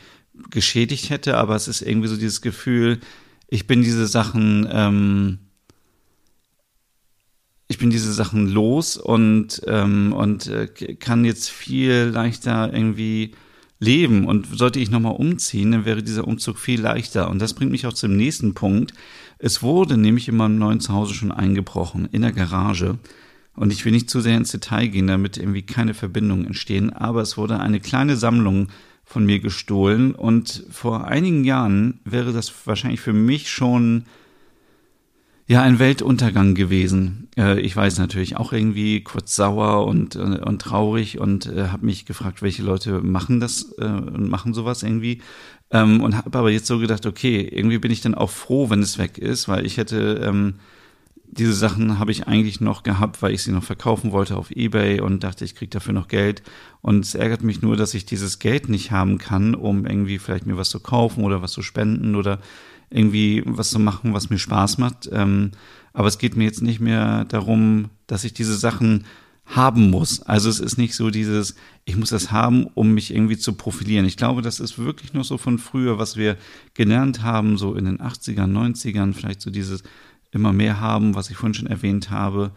geschädigt 0.50 1.10
hätte, 1.10 1.38
aber 1.38 1.56
es 1.56 1.68
ist 1.68 1.82
irgendwie 1.82 2.08
so 2.08 2.16
dieses 2.16 2.42
Gefühl, 2.42 3.02
ich 3.48 3.68
bin 3.68 3.82
diese 3.82 4.08
Sachen 4.08 4.68
ähm, 4.72 5.40
bin 7.80 7.90
diese 7.90 8.14
Sachen 8.14 8.48
los 8.48 8.98
und, 8.98 9.62
ähm, 9.66 10.14
und 10.14 10.48
äh, 10.48 10.68
kann 10.96 11.26
jetzt 11.26 11.50
viel 11.50 12.12
leichter 12.14 12.72
irgendwie 12.74 13.32
leben. 13.80 14.26
Und 14.26 14.48
sollte 14.58 14.80
ich 14.80 14.92
nochmal 14.92 15.16
umziehen, 15.16 15.72
dann 15.72 15.86
wäre 15.86 16.04
dieser 16.04 16.28
Umzug 16.28 16.60
viel 16.60 16.82
leichter. 16.82 17.30
Und 17.30 17.40
das 17.40 17.54
bringt 17.54 17.72
mich 17.72 17.88
auch 17.88 17.94
zum 17.94 18.16
nächsten 18.16 18.54
Punkt. 18.54 18.94
Es 19.40 19.64
wurde 19.64 19.98
nämlich 19.98 20.28
in 20.28 20.36
meinem 20.36 20.60
neuen 20.60 20.82
Zuhause 20.82 21.14
schon 21.14 21.32
eingebrochen, 21.32 22.08
in 22.12 22.22
der 22.22 22.34
Garage. 22.34 23.00
Und 23.56 23.74
ich 23.74 23.84
will 23.84 23.92
nicht 23.92 24.10
zu 24.10 24.22
sehr 24.22 24.38
ins 24.38 24.52
Detail 24.52 24.88
gehen, 24.88 25.08
damit 25.08 25.38
irgendwie 25.38 25.64
keine 25.64 25.94
Verbindungen 25.94 26.46
entstehen, 26.46 26.94
aber 26.94 27.22
es 27.22 27.38
wurde 27.38 27.60
eine 27.60 27.82
kleine 27.82 28.16
Sammlung 28.16 28.70
von 29.04 29.26
mir 29.26 29.40
gestohlen. 29.40 30.14
Und 30.14 30.66
vor 30.70 31.08
einigen 31.08 31.44
Jahren 31.44 32.00
wäre 32.06 32.32
das 32.32 32.54
wahrscheinlich 32.66 33.02
für 33.02 33.14
mich 33.14 33.50
schon 33.50 34.04
ja, 35.50 35.64
ein 35.64 35.80
Weltuntergang 35.80 36.54
gewesen. 36.54 37.28
Äh, 37.36 37.60
ich 37.62 37.76
weiß 37.76 37.98
natürlich 37.98 38.38
auch 38.38 38.54
irgendwie 38.54 39.02
kurz 39.02 39.36
sauer 39.36 39.88
und, 39.88 40.16
äh, 40.16 40.20
und 40.20 40.62
traurig 40.62 41.20
und 41.20 41.48
äh, 41.48 41.70
habe 41.70 41.88
mich 41.88 42.06
gefragt, 42.06 42.44
welche 42.44 42.62
Leute 42.62 43.02
machen 43.02 43.40
das 43.40 43.74
äh, 43.80 43.84
und 43.84 44.30
machen 44.30 44.54
sowas 44.54 44.84
irgendwie. 44.84 45.24
Ähm, 45.72 46.02
und 46.02 46.16
habe 46.16 46.38
aber 46.38 46.52
jetzt 46.52 46.68
so 46.68 46.78
gedacht, 46.78 47.08
okay, 47.08 47.42
irgendwie 47.42 47.80
bin 47.80 47.90
ich 47.90 48.02
dann 48.02 48.14
auch 48.14 48.30
froh, 48.30 48.70
wenn 48.70 48.84
es 48.84 49.00
weg 49.00 49.18
ist, 49.18 49.48
weil 49.48 49.66
ich 49.66 49.78
hätte 49.78 50.22
ähm, 50.24 50.56
diese 51.26 51.54
Sachen 51.54 51.98
habe 51.98 52.12
ich 52.12 52.28
eigentlich 52.28 52.62
noch 52.62 52.84
gehabt, 52.84 53.24
weil 53.24 53.34
ich 53.34 53.42
sie 53.42 53.52
noch 53.52 53.64
verkaufen 53.64 54.12
wollte 54.12 54.38
auf 54.38 54.52
eBay 54.52 55.02
und 55.02 55.24
dachte, 55.24 55.46
ich 55.46 55.56
krieg 55.56 55.72
dafür 55.72 55.94
noch 55.94 56.10
Geld. 56.10 56.44
Und 56.82 57.06
es 57.06 57.16
ärgert 57.16 57.42
mich 57.42 57.64
nur, 57.64 57.76
dass 57.76 57.96
ich 57.96 58.06
dieses 58.06 58.38
Geld 58.38 58.70
nicht 58.70 58.92
haben 58.92 59.18
kann, 59.18 59.56
um 59.56 59.88
irgendwie 59.88 60.20
vielleicht 60.20 60.46
mir 60.46 60.58
was 60.58 60.70
zu 60.70 60.80
kaufen 60.80 61.24
oder 61.24 61.42
was 61.42 61.54
zu 61.54 61.64
spenden 61.64 62.16
oder 62.16 62.40
irgendwie 62.90 63.44
was 63.46 63.70
zu 63.70 63.80
machen, 63.80 64.14
was 64.14 64.30
mir 64.30 64.40
Spaß 64.40 64.78
macht. 64.78 65.10
Ähm, 65.12 65.52
aber 65.94 66.08
es 66.08 66.18
geht 66.18 66.36
mir 66.36 66.46
jetzt 66.46 66.62
nicht 66.62 66.80
mehr 66.80 67.26
darum, 67.26 67.90
dass 68.08 68.24
ich 68.24 68.34
diese 68.34 68.56
Sachen 68.56 69.06
haben 69.46 69.90
muss. 69.90 70.22
Also 70.22 70.50
es 70.50 70.60
ist 70.60 70.78
nicht 70.78 70.94
so 70.94 71.10
dieses, 71.10 71.56
ich 71.86 71.98
muss 71.98 72.10
das 72.10 72.32
haben, 72.32 72.68
um 72.76 72.94
mich 72.94 73.14
irgendwie 73.14 73.38
zu 73.38 73.54
profilieren. 73.54 74.06
Ich 74.06 74.18
glaube, 74.18 74.42
das 74.42 74.60
ist 74.60 74.78
wirklich 74.78 75.14
noch 75.14 75.24
so 75.24 75.38
von 75.38 75.58
früher, 75.58 75.98
was 75.98 76.18
wir 76.18 76.38
gelernt 76.76 77.24
haben, 77.24 77.58
so 77.58 77.74
in 77.74 77.86
den 77.86 78.00
80ern, 78.00 78.52
90ern, 78.52 79.14
vielleicht 79.14 79.42
so 79.42 79.50
dieses 79.50 79.84
immer 80.32 80.54
mehr 80.54 80.80
haben, 80.80 81.16
was 81.16 81.32
ich 81.32 81.38
vorhin 81.38 81.56
schon 81.56 81.68
erwähnt 81.68 82.12
habe, 82.12 82.52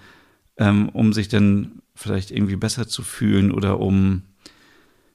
ähm, 0.59 0.91
um 0.91 1.15
sich 1.15 1.29
dann 1.29 1.81
vielleicht 1.95 2.31
irgendwie 2.31 2.57
besser 2.57 2.87
zu 2.87 3.03
fühlen 3.03 3.53
oder 3.53 3.81
um 3.81 4.23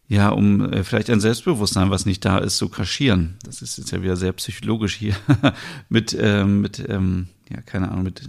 ja, 0.08 0.30
um 0.30 0.72
äh, 0.72 0.84
vielleicht 0.84 1.10
ein 1.10 1.20
Selbstbewusstsein, 1.20 1.90
was 1.90 2.06
nicht 2.06 2.24
da 2.24 2.38
ist, 2.38 2.58
zu 2.58 2.70
kaschieren. 2.70 3.36
Das 3.44 3.62
ist 3.62 3.78
jetzt 3.78 3.92
ja 3.92 4.02
wieder 4.02 4.16
sehr 4.16 4.32
psychologisch 4.34 4.96
hier 4.96 5.16
mit, 5.90 6.16
ähm, 6.20 6.62
mit 6.62 6.84
ähm, 6.88 7.28
ja, 7.50 7.62
keine 7.62 7.92
Ahnung, 7.92 8.04
mit 8.04 8.22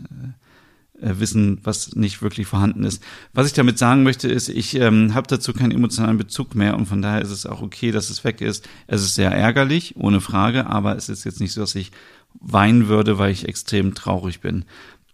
äh, 1.00 1.20
Wissen, 1.20 1.60
was 1.62 1.94
nicht 1.94 2.22
wirklich 2.22 2.48
vorhanden 2.48 2.82
ist. 2.82 3.02
Was 3.32 3.46
ich 3.46 3.52
damit 3.52 3.78
sagen 3.78 4.02
möchte, 4.02 4.28
ist, 4.28 4.48
ich 4.48 4.74
ähm, 4.74 5.14
habe 5.14 5.28
dazu 5.28 5.52
keinen 5.52 5.70
emotionalen 5.70 6.18
Bezug 6.18 6.56
mehr 6.56 6.76
und 6.76 6.86
von 6.86 7.02
daher 7.02 7.22
ist 7.22 7.30
es 7.30 7.46
auch 7.46 7.62
okay, 7.62 7.92
dass 7.92 8.10
es 8.10 8.24
weg 8.24 8.40
ist. 8.40 8.68
Es 8.88 9.02
ist 9.02 9.14
sehr 9.14 9.30
ärgerlich, 9.30 9.94
ohne 9.96 10.20
Frage, 10.20 10.66
aber 10.66 10.96
es 10.96 11.08
ist 11.08 11.24
jetzt 11.24 11.40
nicht 11.40 11.52
so, 11.52 11.60
dass 11.60 11.76
ich 11.76 11.92
weinen 12.40 12.88
würde, 12.88 13.18
weil 13.18 13.30
ich 13.30 13.48
extrem 13.48 13.94
traurig 13.94 14.40
bin. 14.40 14.64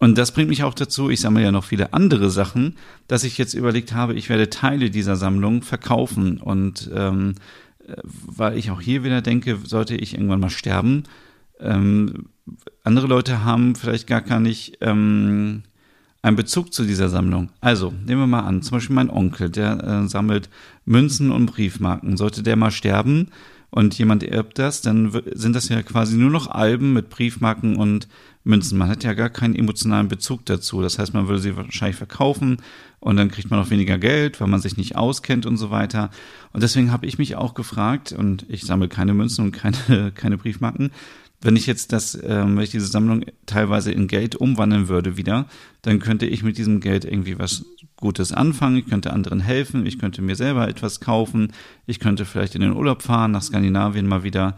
Und 0.04 0.18
das 0.18 0.32
bringt 0.32 0.50
mich 0.50 0.62
auch 0.64 0.74
dazu, 0.74 1.08
ich 1.08 1.22
sammle 1.22 1.44
ja 1.44 1.50
noch 1.50 1.64
viele 1.64 1.94
andere 1.94 2.28
Sachen, 2.28 2.76
dass 3.08 3.24
ich 3.24 3.38
jetzt 3.38 3.54
überlegt 3.54 3.94
habe, 3.94 4.12
ich 4.12 4.28
werde 4.28 4.50
Teile 4.50 4.90
dieser 4.90 5.16
Sammlung 5.16 5.62
verkaufen. 5.62 6.36
Und 6.42 6.90
ähm, 6.94 7.36
äh, 7.86 7.94
weil 8.04 8.58
ich 8.58 8.70
auch 8.70 8.82
hier 8.82 9.02
wieder 9.02 9.22
denke, 9.22 9.58
sollte 9.64 9.96
ich 9.96 10.12
irgendwann 10.12 10.40
mal 10.40 10.50
sterben, 10.50 11.04
ähm, 11.58 12.26
andere 12.82 13.06
Leute 13.06 13.46
haben 13.46 13.76
vielleicht 13.76 14.06
gar, 14.06 14.20
gar 14.20 14.40
nicht 14.40 14.76
ähm, 14.82 15.62
einen 16.20 16.36
Bezug 16.36 16.74
zu 16.74 16.84
dieser 16.84 17.08
Sammlung. 17.08 17.48
Also, 17.62 17.94
nehmen 18.04 18.20
wir 18.20 18.26
mal 18.26 18.40
an, 18.40 18.60
zum 18.60 18.76
Beispiel 18.76 18.96
mein 18.96 19.08
Onkel, 19.08 19.48
der 19.48 20.02
äh, 20.04 20.06
sammelt 20.06 20.50
Münzen 20.84 21.30
und 21.30 21.46
Briefmarken. 21.46 22.18
Sollte 22.18 22.42
der 22.42 22.56
mal 22.56 22.72
sterben, 22.72 23.28
und 23.74 23.98
jemand 23.98 24.22
erbt 24.22 24.60
das, 24.60 24.82
dann 24.82 25.10
sind 25.32 25.56
das 25.56 25.68
ja 25.68 25.82
quasi 25.82 26.16
nur 26.16 26.30
noch 26.30 26.46
Alben 26.46 26.92
mit 26.92 27.10
Briefmarken 27.10 27.74
und 27.74 28.06
Münzen. 28.44 28.78
Man 28.78 28.88
hat 28.88 29.02
ja 29.02 29.14
gar 29.14 29.30
keinen 29.30 29.56
emotionalen 29.56 30.06
Bezug 30.06 30.46
dazu. 30.46 30.80
Das 30.80 31.00
heißt, 31.00 31.12
man 31.12 31.26
würde 31.26 31.42
sie 31.42 31.56
wahrscheinlich 31.56 31.96
verkaufen 31.96 32.58
und 33.00 33.16
dann 33.16 33.32
kriegt 33.32 33.50
man 33.50 33.58
auch 33.58 33.70
weniger 33.70 33.98
Geld, 33.98 34.40
weil 34.40 34.46
man 34.46 34.60
sich 34.60 34.76
nicht 34.76 34.94
auskennt 34.94 35.44
und 35.44 35.56
so 35.56 35.72
weiter. 35.72 36.10
Und 36.52 36.62
deswegen 36.62 36.92
habe 36.92 37.06
ich 37.06 37.18
mich 37.18 37.34
auch 37.34 37.54
gefragt, 37.54 38.12
und 38.12 38.46
ich 38.48 38.62
sammle 38.62 38.86
keine 38.86 39.12
Münzen 39.12 39.46
und 39.46 39.50
keine, 39.50 40.12
keine 40.14 40.38
Briefmarken, 40.38 40.92
wenn 41.44 41.56
ich 41.56 41.66
jetzt 41.66 41.92
das, 41.92 42.18
ähm, 42.22 42.56
wenn 42.56 42.64
ich 42.64 42.70
diese 42.70 42.86
Sammlung 42.86 43.26
teilweise 43.44 43.92
in 43.92 44.08
Geld 44.08 44.34
umwandeln 44.34 44.88
würde 44.88 45.18
wieder, 45.18 45.46
dann 45.82 45.98
könnte 45.98 46.26
ich 46.26 46.42
mit 46.42 46.56
diesem 46.56 46.80
Geld 46.80 47.04
irgendwie 47.04 47.38
was 47.38 47.66
Gutes 47.96 48.32
anfangen. 48.32 48.78
Ich 48.78 48.86
könnte 48.86 49.12
anderen 49.12 49.40
helfen. 49.40 49.84
Ich 49.84 49.98
könnte 49.98 50.22
mir 50.22 50.36
selber 50.36 50.68
etwas 50.68 51.00
kaufen. 51.00 51.52
Ich 51.86 52.00
könnte 52.00 52.24
vielleicht 52.24 52.54
in 52.54 52.62
den 52.62 52.72
Urlaub 52.72 53.02
fahren, 53.02 53.32
nach 53.32 53.42
Skandinavien 53.42 54.06
mal 54.06 54.24
wieder 54.24 54.56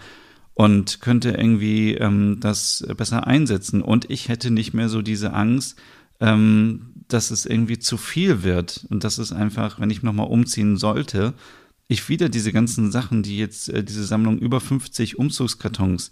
und 0.55 1.01
könnte 1.01 1.31
irgendwie 1.33 1.95
ähm, 1.95 2.39
das 2.39 2.87
besser 2.97 3.27
einsetzen. 3.27 3.83
Und 3.83 4.09
ich 4.09 4.29
hätte 4.29 4.53
nicht 4.53 4.73
mehr 4.73 4.89
so 4.89 5.03
diese 5.03 5.33
Angst, 5.33 5.77
ähm, 6.21 6.93
dass 7.09 7.33
es 7.33 7.47
irgendwie 7.47 7.79
zu 7.79 7.97
viel 7.97 8.45
wird 8.45 8.87
und 8.91 9.03
dass 9.03 9.19
es 9.19 9.33
einfach, 9.33 9.81
wenn 9.81 9.91
ich 9.91 10.05
nochmal 10.05 10.29
umziehen 10.29 10.77
sollte, 10.77 11.35
ich 11.89 12.09
wieder 12.09 12.29
diese 12.29 12.53
ganzen 12.53 12.91
Sachen, 12.91 13.23
die 13.23 13.39
jetzt 13.39 13.69
äh, 13.69 13.83
diese 13.83 14.05
Sammlung 14.05 14.39
über 14.39 14.61
50 14.61 15.19
Umzugskartons 15.19 16.11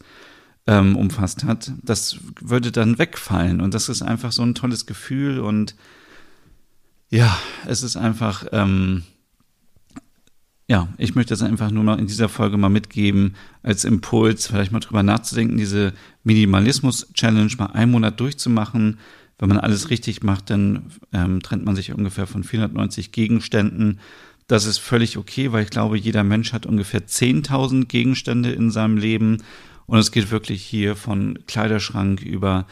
ähm, 0.67 0.97
umfasst 0.97 1.45
hat, 1.45 1.73
das 1.83 2.19
würde 2.41 2.73
dann 2.73 2.99
wegfallen. 2.99 3.61
Und 3.61 3.75
das 3.75 3.89
ist 3.89 4.03
einfach 4.03 4.33
so 4.33 4.43
ein 4.43 4.55
tolles 4.55 4.87
Gefühl. 4.87 5.41
Und 5.41 5.75
ja, 7.11 7.37
es 7.67 7.83
ist 7.83 7.97
einfach, 7.97 8.47
ähm, 8.53 9.03
ja, 10.67 10.89
ich 10.97 11.15
möchte 11.15 11.35
das 11.35 11.43
einfach 11.43 11.71
nur 11.71 11.85
mal 11.85 11.99
in 11.99 12.07
dieser 12.07 12.31
Folge 12.31 12.57
mal 12.57 12.71
mitgeben, 12.71 13.35
als 13.63 13.85
Impuls, 13.85 14.47
vielleicht 14.47 14.73
mal 14.73 14.81
drüber 14.81 15.03
nachzudenken, 15.03 15.59
diese 15.59 15.93
Minimalismus-Challenge 16.23 17.53
mal 17.59 17.67
einen 17.67 17.93
Monat 17.93 18.19
durchzumachen. 18.19 18.99
Wenn 19.39 19.49
man 19.49 19.59
alles 19.59 19.91
richtig 19.91 20.23
macht, 20.23 20.49
dann 20.49 20.93
ähm, 21.13 21.43
trennt 21.43 21.67
man 21.67 21.77
sich 21.77 21.93
ungefähr 21.93 22.27
von 22.27 22.45
490 22.45 23.13
Gegenständen. 23.13 24.01
Das 24.47 24.65
ist 24.65 24.79
völlig 24.79 25.19
okay, 25.19 25.53
weil 25.53 25.65
ich 25.65 25.71
glaube, 25.71 25.99
jeder 25.99 26.25
Mensch 26.25 26.53
hat 26.53 26.67
ungefähr 26.67 27.07
10.000 27.07 27.87
Gegenstände 27.87 28.53
in 28.53 28.71
seinem 28.71 28.97
Leben. 28.97 29.43
Und 29.87 29.99
es 29.99 30.13
geht 30.13 30.31
wirklich 30.31 30.63
hier 30.63 30.97
von 30.97 31.39
Kleiderschrank 31.47 32.23
über 32.23 32.67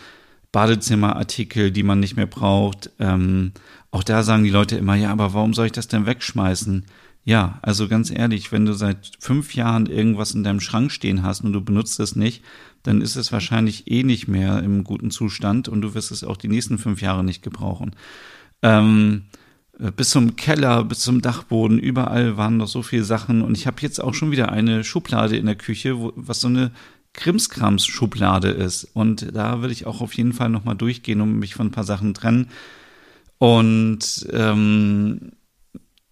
Badezimmerartikel, 0.52 1.70
die 1.70 1.82
man 1.82 2.00
nicht 2.00 2.16
mehr 2.16 2.26
braucht. 2.26 2.90
Ähm, 2.98 3.52
auch 3.90 4.04
da 4.04 4.22
sagen 4.22 4.44
die 4.44 4.50
Leute 4.50 4.76
immer, 4.76 4.94
ja, 4.94 5.10
aber 5.10 5.34
warum 5.34 5.54
soll 5.54 5.66
ich 5.66 5.72
das 5.72 5.88
denn 5.88 6.06
wegschmeißen? 6.06 6.84
Ja, 7.24 7.58
also 7.62 7.88
ganz 7.88 8.10
ehrlich, 8.10 8.50
wenn 8.52 8.66
du 8.66 8.72
seit 8.72 9.12
fünf 9.20 9.54
Jahren 9.54 9.86
irgendwas 9.86 10.32
in 10.32 10.42
deinem 10.42 10.60
Schrank 10.60 10.90
stehen 10.90 11.22
hast 11.22 11.42
und 11.42 11.52
du 11.52 11.60
benutzt 11.60 12.00
es 12.00 12.16
nicht, 12.16 12.42
dann 12.82 13.00
ist 13.00 13.16
es 13.16 13.32
wahrscheinlich 13.32 13.90
eh 13.90 14.02
nicht 14.02 14.26
mehr 14.28 14.62
im 14.62 14.82
guten 14.82 15.10
Zustand 15.10 15.68
und 15.68 15.82
du 15.82 15.94
wirst 15.94 16.10
es 16.10 16.24
auch 16.24 16.36
die 16.36 16.48
nächsten 16.48 16.78
fünf 16.78 17.00
Jahre 17.00 17.22
nicht 17.22 17.42
gebrauchen. 17.42 17.94
Ähm, 18.60 19.22
bis 19.96 20.10
zum 20.10 20.36
Keller, 20.36 20.84
bis 20.84 21.00
zum 21.00 21.22
Dachboden, 21.22 21.78
überall 21.78 22.36
waren 22.36 22.56
noch 22.56 22.68
so 22.68 22.82
viele 22.82 23.04
Sachen 23.04 23.42
und 23.42 23.56
ich 23.56 23.66
habe 23.66 23.80
jetzt 23.80 24.02
auch 24.02 24.14
schon 24.14 24.30
wieder 24.30 24.50
eine 24.50 24.84
Schublade 24.84 25.36
in 25.36 25.46
der 25.46 25.54
Küche, 25.54 25.98
wo, 25.98 26.12
was 26.16 26.40
so 26.40 26.48
eine 26.48 26.72
Krimskrams-Schublade 27.14 28.48
ist. 28.48 28.84
Und 28.94 29.34
da 29.34 29.62
will 29.62 29.70
ich 29.70 29.86
auch 29.86 30.00
auf 30.00 30.14
jeden 30.14 30.32
Fall 30.32 30.48
nochmal 30.48 30.76
durchgehen 30.76 31.20
und 31.20 31.38
mich 31.38 31.54
von 31.54 31.68
ein 31.68 31.72
paar 31.72 31.84
Sachen 31.84 32.14
trennen. 32.14 32.48
Und 33.38 34.26
ähm, 34.32 35.32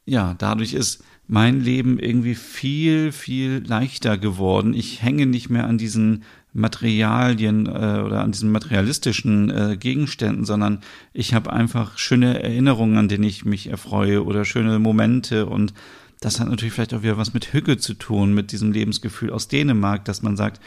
ja, 0.05 0.35
dadurch 0.39 0.75
ist 0.75 1.05
mein 1.27 1.61
Leben 1.61 2.01
irgendwie 2.01 2.35
viel, 2.35 3.13
viel 3.13 3.63
leichter 3.65 4.19
geworden. 4.19 4.75
Ich 4.75 5.03
hänge 5.03 5.27
nicht 5.27 5.49
mehr 5.49 5.69
an 5.69 5.79
diesen 5.79 6.25
Materialien 6.53 7.67
äh, 7.67 8.03
oder 8.05 8.23
an 8.23 8.33
diesen 8.33 8.51
materialistischen 8.51 9.51
äh, 9.51 9.77
Gegenständen, 9.77 10.45
sondern 10.45 10.81
ich 11.13 11.33
habe 11.33 11.53
einfach 11.53 11.99
schöne 11.99 12.43
Erinnerungen, 12.43 12.99
an 12.99 13.09
denen 13.09 13.23
ich 13.23 13.45
mich 13.45 13.69
erfreue 13.69 14.25
oder 14.25 14.45
schöne 14.45 14.81
Momente 14.81 15.47
und 15.47 15.73
das 16.21 16.39
hat 16.39 16.49
natürlich 16.49 16.75
vielleicht 16.75 16.95
auch 16.95 17.03
wieder 17.03 17.17
was 17.17 17.35
mit 17.35 17.53
Hücke 17.53 17.79
zu 17.79 17.95
tun, 17.95 18.35
mit 18.35 18.53
diesem 18.53 18.73
Lebensgefühl 18.73 19.31
aus 19.31 19.49
Dänemark, 19.49 20.05
dass 20.05 20.23
man 20.23 20.37
sagt, 20.37 20.61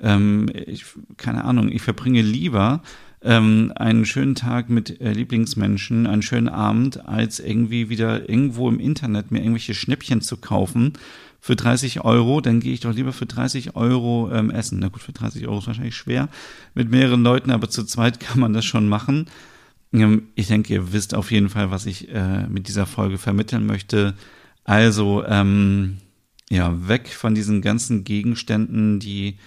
ähm, 0.00 0.48
ich, 0.66 0.84
keine 1.16 1.44
Ahnung, 1.44 1.70
ich 1.70 1.82
verbringe 1.82 2.22
lieber 2.22 2.82
ähm, 3.22 3.72
einen 3.74 4.06
schönen 4.06 4.34
Tag 4.34 4.70
mit 4.70 5.00
äh, 5.00 5.12
Lieblingsmenschen, 5.12 6.06
einen 6.06 6.22
schönen 6.22 6.48
Abend, 6.48 7.06
als 7.06 7.40
irgendwie 7.40 7.88
wieder 7.88 8.28
irgendwo 8.28 8.68
im 8.68 8.80
Internet 8.80 9.30
mir 9.30 9.40
irgendwelche 9.40 9.74
Schnäppchen 9.74 10.22
zu 10.22 10.36
kaufen 10.36 10.94
für 11.40 11.56
30 11.56 12.04
Euro, 12.04 12.40
dann 12.40 12.60
gehe 12.60 12.72
ich 12.72 12.80
doch 12.80 12.94
lieber 12.94 13.12
für 13.12 13.26
30 13.26 13.74
Euro 13.74 14.30
ähm, 14.32 14.50
essen. 14.50 14.78
Na 14.78 14.88
gut, 14.88 15.02
für 15.02 15.12
30 15.12 15.48
Euro 15.48 15.58
ist 15.58 15.66
wahrscheinlich 15.66 15.96
schwer 15.96 16.28
mit 16.74 16.90
mehreren 16.90 17.22
Leuten, 17.22 17.50
aber 17.50 17.68
zu 17.68 17.84
zweit 17.84 18.20
kann 18.20 18.40
man 18.40 18.52
das 18.52 18.64
schon 18.64 18.88
machen. 18.88 19.26
Ähm, 19.92 20.28
ich 20.34 20.48
denke, 20.48 20.72
ihr 20.72 20.92
wisst 20.92 21.14
auf 21.14 21.30
jeden 21.30 21.48
Fall, 21.48 21.70
was 21.70 21.86
ich 21.86 22.12
äh, 22.14 22.46
mit 22.46 22.68
dieser 22.68 22.86
Folge 22.86 23.18
vermitteln 23.18 23.66
möchte. 23.66 24.14
Also, 24.64 25.24
ähm, 25.26 25.98
ja, 26.50 26.88
weg 26.88 27.08
von 27.08 27.34
diesen 27.34 27.62
ganzen 27.62 28.04
Gegenständen, 28.04 28.98
die 28.98 29.38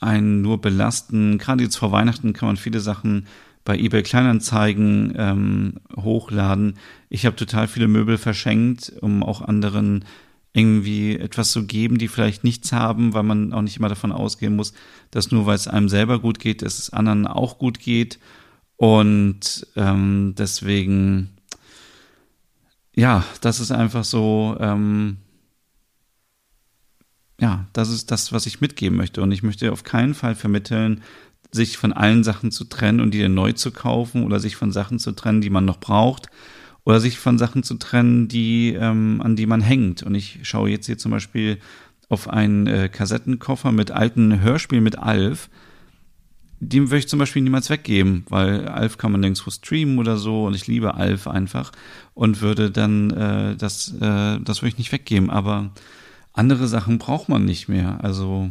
einen 0.00 0.42
nur 0.42 0.60
belasten. 0.60 1.38
Gerade 1.38 1.64
jetzt 1.64 1.76
vor 1.76 1.92
Weihnachten 1.92 2.32
kann 2.32 2.48
man 2.48 2.56
viele 2.56 2.80
Sachen 2.80 3.26
bei 3.64 3.78
eBay 3.78 4.02
Kleinanzeigen 4.02 5.14
ähm, 5.16 5.74
hochladen. 5.96 6.74
Ich 7.08 7.24
habe 7.26 7.36
total 7.36 7.68
viele 7.68 7.88
Möbel 7.88 8.18
verschenkt, 8.18 8.92
um 9.00 9.22
auch 9.22 9.40
anderen 9.40 10.04
irgendwie 10.52 11.16
etwas 11.16 11.52
zu 11.52 11.66
geben, 11.66 11.98
die 11.98 12.08
vielleicht 12.08 12.44
nichts 12.44 12.72
haben, 12.72 13.14
weil 13.14 13.22
man 13.22 13.52
auch 13.52 13.62
nicht 13.62 13.78
immer 13.78 13.88
davon 13.88 14.12
ausgehen 14.12 14.56
muss, 14.56 14.74
dass 15.10 15.30
nur 15.30 15.46
weil 15.46 15.54
es 15.54 15.68
einem 15.68 15.88
selber 15.88 16.18
gut 16.18 16.38
geht, 16.40 16.62
dass 16.62 16.78
es 16.78 16.90
anderen 16.90 17.26
auch 17.26 17.58
gut 17.58 17.78
geht. 17.78 18.18
Und 18.76 19.66
ähm, 19.76 20.34
deswegen 20.36 21.30
ja, 22.94 23.24
das 23.40 23.60
ist 23.60 23.72
einfach 23.72 24.04
so, 24.04 24.56
ähm, 24.60 25.18
ja, 27.40 27.66
das 27.72 27.90
ist 27.90 28.10
das, 28.10 28.32
was 28.32 28.46
ich 28.46 28.60
mitgeben 28.60 28.96
möchte. 28.96 29.22
Und 29.22 29.32
ich 29.32 29.42
möchte 29.42 29.72
auf 29.72 29.84
keinen 29.84 30.14
Fall 30.14 30.34
vermitteln, 30.34 31.02
sich 31.50 31.76
von 31.76 31.92
allen 31.92 32.24
Sachen 32.24 32.50
zu 32.50 32.64
trennen 32.64 33.00
und 33.00 33.12
die 33.12 33.20
dann 33.20 33.34
neu 33.34 33.52
zu 33.52 33.72
kaufen 33.72 34.24
oder 34.24 34.40
sich 34.40 34.56
von 34.56 34.72
Sachen 34.72 34.98
zu 34.98 35.12
trennen, 35.12 35.40
die 35.40 35.50
man 35.50 35.64
noch 35.64 35.78
braucht 35.78 36.28
oder 36.84 37.00
sich 37.00 37.18
von 37.18 37.38
Sachen 37.38 37.62
zu 37.62 37.74
trennen, 37.74 38.28
die, 38.28 38.74
ähm, 38.74 39.20
an 39.22 39.36
die 39.36 39.46
man 39.46 39.60
hängt. 39.60 40.02
Und 40.02 40.14
ich 40.14 40.40
schaue 40.42 40.70
jetzt 40.70 40.86
hier 40.86 40.98
zum 40.98 41.10
Beispiel 41.10 41.58
auf 42.08 42.28
einen 42.28 42.66
äh, 42.66 42.88
Kassettenkoffer 42.88 43.72
mit 43.72 43.90
alten 43.90 44.40
Hörspielen 44.40 44.84
mit 44.84 44.98
Alf 44.98 45.48
den 46.64 46.90
würde 46.90 46.98
ich 46.98 47.08
zum 47.08 47.18
Beispiel 47.18 47.42
niemals 47.42 47.70
weggeben, 47.70 48.24
weil 48.28 48.68
Alf 48.68 48.96
kann 48.96 49.10
man 49.10 49.20
nirgendwo 49.20 49.50
streamen 49.50 49.98
oder 49.98 50.16
so 50.16 50.44
und 50.44 50.54
ich 50.54 50.68
liebe 50.68 50.94
Alf 50.94 51.26
einfach 51.26 51.72
und 52.14 52.40
würde 52.40 52.70
dann 52.70 53.10
äh, 53.10 53.56
das, 53.56 53.92
äh, 54.00 54.38
das 54.38 54.62
würde 54.62 54.68
ich 54.68 54.78
nicht 54.78 54.92
weggeben. 54.92 55.28
Aber 55.28 55.72
andere 56.32 56.68
Sachen 56.68 56.98
braucht 56.98 57.28
man 57.28 57.44
nicht 57.44 57.68
mehr. 57.68 58.04
Also 58.04 58.50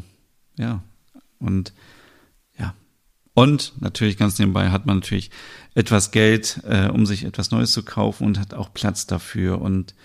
ja 0.58 0.84
und 1.40 1.72
ja 2.60 2.74
und 3.34 3.72
natürlich 3.80 4.18
ganz 4.18 4.38
nebenbei 4.40 4.72
hat 4.72 4.86
man 4.86 4.98
natürlich 4.98 5.32
etwas 5.74 6.12
Geld, 6.12 6.60
äh, 6.68 6.90
um 6.90 7.06
sich 7.06 7.24
etwas 7.24 7.52
Neues 7.52 7.72
zu 7.72 7.84
kaufen 7.84 8.28
und 8.28 8.40
hat 8.40 8.54
auch 8.54 8.74
Platz 8.74 9.08
dafür 9.08 9.62
und 9.62 9.96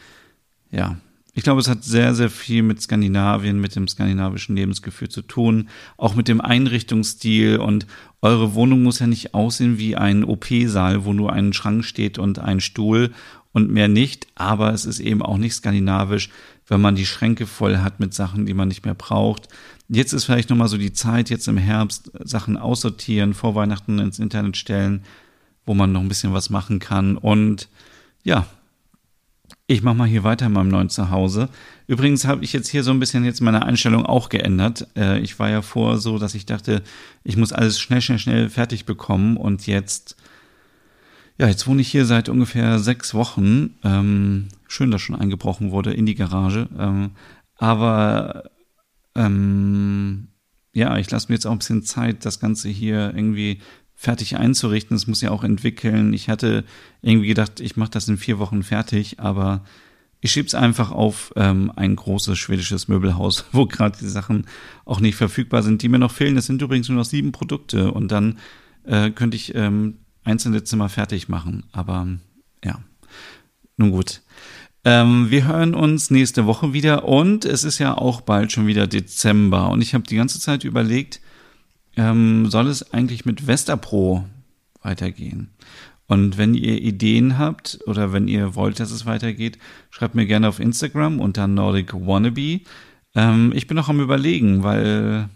ja, 0.71 0.97
ich 1.37 1.43
glaube, 1.43 1.61
es 1.61 1.69
hat 1.69 1.85
sehr, 1.85 2.15
sehr 2.15 2.31
viel 2.31 2.63
mit 2.63 2.81
Skandinavien, 2.81 3.61
mit 3.61 3.77
dem 3.77 3.87
skandinavischen 3.87 4.57
Lebensgefühl 4.57 5.11
zu 5.11 5.21
tun, 5.21 5.69
auch 5.99 6.15
mit 6.15 6.29
dem 6.29 6.41
Einrichtungsstil. 6.41 7.59
Und 7.59 7.87
eure 8.23 8.55
Wohnung 8.55 8.83
muss 8.83 9.01
ja 9.01 9.07
nicht 9.07 9.35
aussehen 9.35 9.77
wie 9.77 9.97
ein 9.97 10.25
OP-Saal, 10.25 11.05
wo 11.05 11.13
nur 11.13 11.35
ein 11.35 11.53
Schrank 11.53 11.85
steht 11.85 12.19
und 12.19 12.39
ein 12.39 12.61
Stuhl 12.61 13.13
und 13.53 13.71
mehr 13.71 13.89
nicht, 13.89 14.27
aber 14.35 14.73
es 14.73 14.87
ist 14.87 14.99
eben 14.99 15.21
auch 15.21 15.37
nicht 15.37 15.53
skandinavisch, 15.53 16.31
wenn 16.69 16.81
man 16.81 16.97
die 16.97 17.05
Schränke 17.05 17.47
voll 17.47 17.79
hat 17.79 18.01
mit 18.01 18.15
Sachen, 18.15 18.47
die 18.47 18.55
man 18.55 18.69
nicht 18.69 18.87
mehr 18.87 18.95
braucht. 18.95 19.49
Jetzt 19.91 20.15
ist 20.15 20.25
vielleicht 20.25 20.49
nochmal 20.49 20.69
so 20.69 20.79
die 20.79 20.95
Zeit, 20.95 21.29
jetzt 21.29 21.49
im 21.49 21.59
Herbst 21.59 22.11
Sachen 22.25 22.57
aussortieren, 22.57 23.35
vor 23.35 23.55
Weihnachten 23.55 23.99
ins 23.99 24.19
Internet 24.19 24.57
stellen, 24.57 25.05
wo 25.67 25.75
man 25.75 25.93
noch 25.93 26.01
ein 26.01 26.09
bisschen 26.09 26.33
was 26.33 26.49
machen 26.49 26.79
kann. 26.79 27.19
Und 27.19 27.69
ja, 28.25 28.47
ich 29.69 29.83
mache 29.83 29.97
mal 29.97 30.09
hier 30.09 30.23
weiter 30.25 30.47
in 30.47 30.53
meinem 30.53 30.69
neuen 30.69 30.89
Zuhause. 30.89 31.49
Übrigens 31.89 32.25
habe 32.25 32.45
ich 32.45 32.53
jetzt 32.53 32.69
hier 32.69 32.83
so 32.85 32.93
ein 32.93 33.01
bisschen 33.01 33.25
jetzt 33.25 33.41
meine 33.41 33.65
Einstellung 33.65 34.07
auch 34.07 34.29
geändert. 34.29 34.87
Äh, 34.97 35.19
ich 35.21 35.39
war 35.39 35.51
ja 35.51 35.63
vor 35.63 35.99
so, 35.99 36.19
dass 36.19 36.35
ich 36.35 36.47
dachte, 36.47 36.83
ich 37.25 37.37
muss 37.37 37.53
alles 37.53 37.81
schnell, 37.81 38.01
schnell, 38.01 38.19
schnell 38.19 38.49
fertig 38.49 38.85
bekommen 38.85 39.37
und 39.37 39.67
jetzt 39.67 40.17
Ja, 41.39 41.49
jetzt 41.49 41.67
wohne 41.67 41.83
ich 41.83 41.89
hier 41.89 42.07
seit 42.07 42.29
ungefähr 42.29 42.79
sechs 42.79 43.13
Wochen. 43.13 43.75
Ähm, 43.85 44.49
schön, 44.69 44.91
dass 44.91 45.03
schon 45.03 45.17
eingebrochen 45.17 45.71
wurde 45.71 45.93
in 45.93 46.07
die 46.07 46.15
Garage. 46.15 46.69
Ähm, 46.79 47.11
aber 47.57 48.45
ähm, 49.15 50.29
ja, 50.73 50.97
ich 50.99 51.11
lasse 51.11 51.29
mir 51.29 51.35
jetzt 51.35 51.47
auch 51.47 51.53
ein 51.53 51.59
bisschen 51.59 51.83
Zeit, 51.83 52.25
das 52.25 52.41
Ganze 52.41 52.69
hier 52.69 53.13
irgendwie 53.15 53.61
fertig 53.97 54.37
einzurichten. 54.37 54.95
Es 54.97 55.07
muss 55.07 55.23
ja 55.23 55.31
auch 55.31 55.43
entwickeln. 55.43 56.13
Ich 56.13 56.29
hatte 56.29 56.65
irgendwie 57.03 57.29
gedacht, 57.29 57.61
ich 57.61 57.77
mache 57.77 57.91
das 57.91 58.07
in 58.07 58.19
vier 58.19 58.39
Wochen 58.39 58.63
fertig, 58.63 59.19
aber 59.19 59.65
ich 60.21 60.31
schieb's 60.31 60.55
einfach 60.55 60.91
auf 60.91 61.33
ähm, 61.37 61.73
ein 61.75 61.97
großes 61.97 62.39
schwedisches 62.39 62.89
Möbelhaus, 62.89 63.47
wo 63.53 63.67
gerade 63.67 63.99
die 63.99 64.09
Sachen 64.09 64.47
auch 64.85 65.01
nicht 65.01 65.17
verfügbar 65.17 65.63
sind, 65.63 65.83
die 65.83 65.89
mir 65.89 65.99
noch 65.99 66.13
fehlen. 66.13 66.37
Es 66.37 66.47
sind 66.47 66.63
übrigens 66.63 66.89
nur 66.89 66.99
noch 66.99 67.05
sieben 67.05 67.33
Produkte 67.33 67.91
und 67.91 68.13
dann 68.13 68.39
äh, 68.85 69.11
könnte 69.11 69.37
ich 69.37 69.55
ähm, 69.55 69.99
einzelne 70.25 70.63
Zimmer 70.63 70.89
fertig 70.89 71.29
machen. 71.29 71.65
Aber 71.73 72.07
ja, 72.63 72.81
nun 73.77 73.91
gut. 73.91 74.21
Ähm, 74.85 75.31
wir 75.31 75.47
hören 75.47 75.75
uns 75.75 76.11
nächste 76.11 76.47
Woche 76.47 76.73
wieder 76.73 77.05
und 77.05 77.45
es 77.45 77.65
ist 77.65 77.79
ja 77.79 77.97
auch 77.97 78.21
bald 78.21 78.53
schon 78.53 78.67
wieder 78.67 78.87
Dezember 78.87 79.71
und 79.71 79.81
ich 79.81 79.95
habe 79.95 80.05
die 80.05 80.17
ganze 80.17 80.39
Zeit 80.39 80.65
überlegt, 80.65 81.21
ähm, 81.97 82.49
soll 82.51 82.69
es 82.69 82.93
eigentlich 82.93 83.25
mit 83.25 83.47
Vestapro 83.47 84.25
weitergehen? 84.83 85.51
Und 86.07 86.39
wenn 86.39 86.55
ihr 86.55 86.81
Ideen 86.81 87.37
habt 87.37 87.81
oder 87.87 88.13
wenn 88.13 88.29
ihr 88.29 88.55
wollt, 88.55 88.79
dass 88.79 88.93
es 88.93 89.07
weitergeht, 89.07 89.59
schreibt 89.91 90.15
mir 90.15 90.27
gerne 90.27 90.49
auf 90.49 90.61
Instagram 90.61 91.19
unter 91.21 91.49
Nordic 91.49 91.93
Wannabe. 91.95 92.61
Ähm, 93.15 93.53
ich 93.55 93.67
bin 93.67 93.77
noch 93.77 93.89
am 93.89 94.01
überlegen, 94.01 94.63
weil 94.63 95.29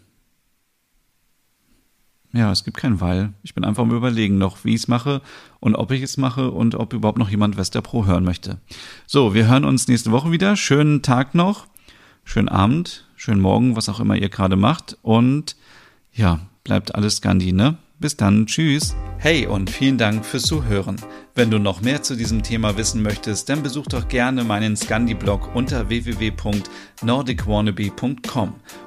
ja, 2.33 2.53
es 2.53 2.63
gibt 2.63 2.77
kein 2.77 3.01
Weil. 3.01 3.33
Ich 3.43 3.55
bin 3.55 3.65
einfach 3.65 3.83
am 3.83 3.91
überlegen 3.91 4.39
noch, 4.39 4.65
wie 4.65 4.75
ich 4.75 4.83
es 4.83 4.89
mache 4.89 5.21
und 5.59 5.75
ob 5.75 5.91
ich 5.91 6.03
es 6.03 6.17
mache 6.17 6.53
und 6.53 6.77
ob 6.77 6.93
überhaupt 6.93 7.19
noch 7.19 7.29
jemand 7.29 7.57
Westerpro 7.57 8.07
hören 8.07 8.25
möchte. 8.25 8.59
So, 9.07 9.35
wir 9.35 9.49
hören 9.49 9.65
uns 9.65 9.89
nächste 9.89 10.13
Woche 10.13 10.31
wieder. 10.31 10.55
Schönen 10.55 11.03
Tag 11.03 11.35
noch, 11.35 11.67
schönen 12.23 12.49
Abend, 12.49 13.09
schönen 13.17 13.41
Morgen, 13.41 13.75
was 13.75 13.89
auch 13.89 13.99
immer 13.99 14.15
ihr 14.15 14.29
gerade 14.29 14.55
macht. 14.55 14.97
Und 15.03 15.57
ja, 16.13 16.39
bleibt 16.65 16.95
alles 16.95 17.17
Scandi, 17.17 17.53
ne? 17.53 17.79
Bis 18.01 18.17
dann, 18.17 18.47
tschüss. 18.47 18.97
Hey 19.19 19.47
und 19.47 19.69
vielen 19.69 19.99
Dank 19.99 20.25
fürs 20.25 20.45
Zuhören. 20.45 20.97
Wenn 21.35 21.51
du 21.51 21.59
noch 21.59 21.83
mehr 21.83 22.03
zu 22.03 22.17
diesem 22.17 22.43
Thema 22.43 22.79
wissen 22.79 23.03
möchtest, 23.03 23.51
dann 23.51 23.63
besuch 23.63 23.89
doch 23.89 24.09
gerne 24.09 24.43
meinen 24.43 24.75
Scandi-Blog 24.75 25.55
unter 25.55 25.91
www.nordicwannabe.com. 25.91 28.55